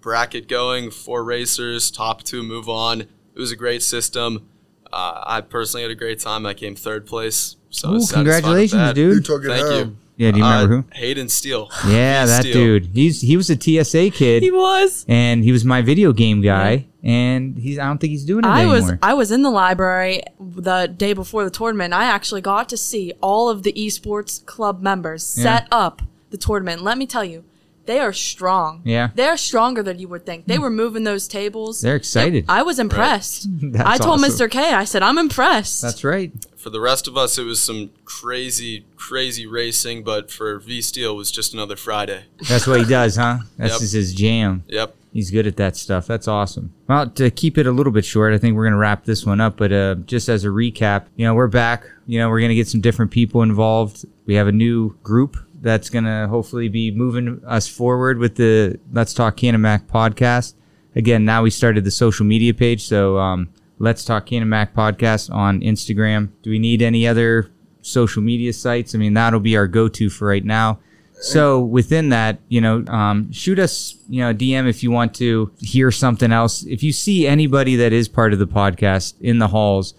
bracket 0.00 0.48
going, 0.48 0.90
four 0.90 1.24
racers, 1.24 1.90
top 1.90 2.22
two 2.22 2.42
move 2.42 2.68
on. 2.68 3.02
It 3.02 3.08
was 3.36 3.52
a 3.52 3.56
great 3.56 3.82
system. 3.82 4.48
Uh, 4.92 5.22
I 5.26 5.40
personally 5.42 5.82
had 5.82 5.90
a 5.90 5.94
great 5.94 6.18
time. 6.18 6.46
I 6.46 6.54
came 6.54 6.74
third 6.74 7.06
place. 7.06 7.56
So 7.70 7.90
Ooh, 7.90 7.92
was 7.94 8.08
satisfied 8.08 8.18
with 8.18 8.34
congratulations, 8.34 8.80
that. 8.80 8.96
Who 8.96 9.14
dude! 9.14 9.24
took 9.24 9.44
it 9.44 9.48
Thank 9.48 9.66
home? 9.66 9.88
you. 9.88 9.96
Yeah, 10.18 10.32
do 10.32 10.38
you 10.38 10.44
remember 10.44 10.74
Uh, 10.74 10.76
who? 10.82 10.84
Hayden 10.92 11.28
Steele. 11.28 11.70
Yeah, 11.88 12.24
V 12.24 12.28
that 12.28 12.40
Steele. 12.42 12.52
dude. 12.52 12.90
He's 12.92 13.20
he 13.22 13.36
was 13.36 13.48
a 13.50 13.56
TSA 13.58 14.10
kid, 14.10 14.42
He 14.42 14.50
was. 14.50 15.04
and 15.08 15.42
he 15.44 15.52
was 15.52 15.64
my 15.64 15.80
video 15.80 16.12
game 16.12 16.42
guy. 16.42 16.86
And 17.04 17.56
he's 17.56 17.78
I 17.78 17.86
don't 17.86 17.98
think 17.98 18.10
he's 18.10 18.24
doing 18.24 18.44
it 18.44 18.48
I 18.48 18.62
anymore. 18.62 18.74
was 18.74 18.92
I 19.02 19.14
was 19.14 19.30
in 19.30 19.42
the 19.42 19.50
library 19.50 20.22
the 20.40 20.92
day 20.94 21.12
before 21.12 21.44
the 21.44 21.50
tournament. 21.50 21.94
I 21.94 22.04
actually 22.04 22.40
got 22.40 22.68
to 22.70 22.76
see 22.76 23.12
all 23.22 23.48
of 23.48 23.62
the 23.62 23.72
esports 23.72 24.44
club 24.44 24.82
members 24.82 25.34
Yeah. 25.38 25.44
set 25.44 25.68
up 25.70 26.02
the 26.30 26.36
tournament. 26.36 26.82
Let 26.82 26.98
me 26.98 27.06
tell 27.06 27.24
you, 27.24 27.44
they 27.88 28.00
are 28.00 28.12
strong. 28.12 28.82
Yeah. 28.84 29.08
They're 29.14 29.38
stronger 29.38 29.82
than 29.82 29.98
you 29.98 30.08
would 30.08 30.26
think. 30.26 30.44
They 30.44 30.58
were 30.58 30.68
moving 30.68 31.04
those 31.04 31.26
tables. 31.26 31.80
They're 31.80 31.96
excited. 31.96 32.44
I 32.46 32.62
was 32.62 32.78
impressed. 32.78 33.46
That's 33.72 33.88
I 33.88 33.96
told 33.96 34.22
awesome. 34.22 34.46
Mr. 34.46 34.50
K, 34.50 34.74
I 34.74 34.84
said, 34.84 35.02
I'm 35.02 35.16
impressed. 35.16 35.80
That's 35.80 36.04
right. 36.04 36.30
For 36.58 36.68
the 36.68 36.80
rest 36.80 37.08
of 37.08 37.16
us, 37.16 37.38
it 37.38 37.44
was 37.44 37.62
some 37.62 37.90
crazy, 38.04 38.84
crazy 38.96 39.46
racing, 39.46 40.04
but 40.04 40.30
for 40.30 40.58
V 40.58 40.82
Steel, 40.82 41.12
it 41.12 41.16
was 41.16 41.30
just 41.32 41.54
another 41.54 41.76
Friday. 41.76 42.24
That's 42.46 42.66
what 42.66 42.78
he 42.80 42.84
does, 42.88 43.16
huh? 43.16 43.38
That's 43.56 43.80
Yep. 43.82 43.90
his 43.90 44.12
jam. 44.14 44.64
Yep. 44.68 44.94
He's 45.14 45.30
good 45.30 45.46
at 45.46 45.56
that 45.56 45.74
stuff. 45.74 46.06
That's 46.06 46.28
awesome. 46.28 46.74
Well, 46.88 47.08
to 47.08 47.30
keep 47.30 47.56
it 47.56 47.66
a 47.66 47.72
little 47.72 47.90
bit 47.92 48.04
short, 48.04 48.34
I 48.34 48.38
think 48.38 48.54
we're 48.54 48.64
going 48.64 48.74
to 48.74 48.78
wrap 48.78 49.06
this 49.06 49.24
one 49.24 49.40
up. 49.40 49.56
But 49.56 49.72
uh, 49.72 49.94
just 50.04 50.28
as 50.28 50.44
a 50.44 50.48
recap, 50.48 51.06
you 51.16 51.24
know, 51.24 51.34
we're 51.34 51.46
back. 51.48 51.86
You 52.06 52.18
know, 52.18 52.28
we're 52.28 52.40
going 52.40 52.50
to 52.50 52.54
get 52.54 52.68
some 52.68 52.82
different 52.82 53.10
people 53.10 53.40
involved. 53.40 54.04
We 54.26 54.34
have 54.34 54.46
a 54.46 54.52
new 54.52 54.94
group 55.02 55.38
that's 55.60 55.90
going 55.90 56.04
to 56.04 56.26
hopefully 56.28 56.68
be 56.68 56.90
moving 56.90 57.42
us 57.46 57.68
forward 57.68 58.18
with 58.18 58.36
the 58.36 58.78
Let's 58.92 59.14
Talk 59.14 59.36
Canon 59.36 59.60
Mac 59.60 59.86
podcast. 59.86 60.54
Again, 60.94 61.24
now 61.24 61.42
we 61.42 61.50
started 61.50 61.84
the 61.84 61.90
social 61.90 62.26
media 62.26 62.54
page. 62.54 62.84
So 62.84 63.18
um, 63.18 63.50
Let's 63.78 64.04
Talk 64.04 64.26
Canon 64.26 64.48
Mac 64.48 64.74
podcast 64.74 65.32
on 65.32 65.60
Instagram. 65.60 66.30
Do 66.42 66.50
we 66.50 66.58
need 66.58 66.82
any 66.82 67.06
other 67.06 67.50
social 67.82 68.22
media 68.22 68.52
sites? 68.52 68.94
I 68.94 68.98
mean, 68.98 69.14
that'll 69.14 69.40
be 69.40 69.56
our 69.56 69.68
go 69.68 69.88
to 69.88 70.10
for 70.10 70.28
right 70.28 70.44
now. 70.44 70.80
So 71.20 71.60
within 71.60 72.10
that, 72.10 72.38
you 72.48 72.60
know, 72.60 72.84
um, 72.86 73.32
shoot 73.32 73.58
us, 73.58 73.96
you 74.08 74.20
know, 74.20 74.32
DM 74.32 74.68
if 74.68 74.82
you 74.82 74.90
want 74.90 75.14
to 75.14 75.50
hear 75.58 75.90
something 75.90 76.30
else. 76.30 76.62
If 76.64 76.82
you 76.82 76.92
see 76.92 77.26
anybody 77.26 77.74
that 77.76 77.92
is 77.92 78.08
part 78.08 78.32
of 78.32 78.38
the 78.38 78.46
podcast 78.46 79.14
in 79.20 79.38
the 79.38 79.48
halls, 79.48 79.94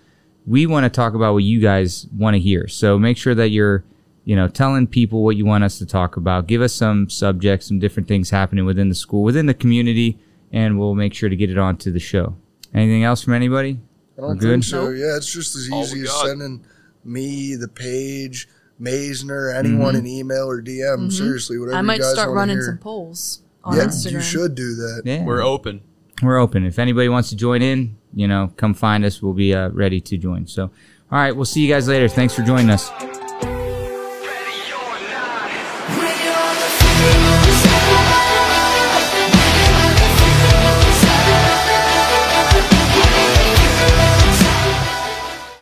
we 0.45 0.65
want 0.65 0.85
to 0.85 0.89
talk 0.89 1.13
about 1.13 1.33
what 1.33 1.43
you 1.43 1.59
guys 1.59 2.07
want 2.15 2.35
to 2.35 2.39
hear. 2.39 2.67
So 2.67 2.97
make 2.97 3.17
sure 3.17 3.35
that 3.35 3.49
you're, 3.49 3.83
you 4.29 4.35
know, 4.35 4.47
telling 4.47 4.85
people 4.85 5.23
what 5.23 5.35
you 5.37 5.45
want 5.45 5.63
us 5.63 5.79
to 5.79 5.85
talk 5.87 6.15
about. 6.15 6.45
Give 6.45 6.61
us 6.61 6.71
some 6.73 7.09
subjects, 7.09 7.65
some 7.67 7.79
different 7.79 8.07
things 8.07 8.29
happening 8.29 8.63
within 8.63 8.87
the 8.89 8.93
school, 8.95 9.23
within 9.23 9.47
the 9.47 9.55
community, 9.55 10.19
and 10.51 10.77
we'll 10.77 10.93
make 10.93 11.15
sure 11.15 11.29
to 11.29 11.35
get 11.35 11.49
it 11.49 11.57
onto 11.57 11.91
the 11.91 11.99
show. 11.99 12.35
Anything 12.71 13.03
else 13.03 13.23
from 13.23 13.33
anybody? 13.33 13.79
I 14.17 14.21
We're 14.21 14.27
don't 14.27 14.37
good? 14.37 14.51
think 14.51 14.63
so. 14.65 14.85
Nope. 14.89 14.97
Yeah, 14.99 15.17
it's 15.17 15.33
just 15.33 15.55
as 15.55 15.71
easy 15.71 16.01
we 16.01 16.03
as 16.07 16.21
sending 16.21 16.63
me, 17.03 17.55
the 17.55 17.67
page, 17.67 18.47
Maisner, 18.79 19.51
anyone 19.57 19.95
Mm-hmm. 19.95 20.05
an 20.05 20.07
email 20.07 20.47
or 20.47 20.61
DM. 20.61 21.11
Seriously, 21.11 21.57
whatever 21.57 21.75
you 21.81 21.81
guys 21.81 21.87
wanna 21.87 21.93
I 21.93 21.97
might 21.97 22.01
start 22.13 22.29
running 22.35 22.57
hear. 22.57 22.65
some 22.65 22.77
polls 22.77 23.41
on 23.63 23.77
Yeah, 23.77 23.85
Instagram. 23.85 24.11
you 24.11 24.21
should 24.21 24.53
do 24.55 24.75
that. 24.75 25.01
Yeah. 25.05 25.23
We're 25.23 25.41
open. 25.43 25.81
we're 26.21 26.37
open. 26.37 26.65
If 26.67 26.77
anybody 26.77 27.09
wants 27.09 27.29
to 27.29 27.35
join 27.35 27.61
in, 27.63 27.95
you 28.13 28.27
know, 28.27 28.51
come 28.57 28.73
find 28.75 29.03
us. 29.05 29.23
We'll 29.23 29.33
be 29.33 29.55
uh, 29.55 29.69
ready 29.69 29.99
to 30.01 30.17
join. 30.17 30.45
So, 30.45 30.63
all 31.11 31.17
right, 31.23 31.35
we'll 31.35 31.45
see 31.45 31.61
you 31.65 31.73
guys 31.73 31.87
later. 31.87 32.07
Thanks 32.07 32.35
for 32.35 32.43
joining 32.43 32.69
us. 32.69 32.91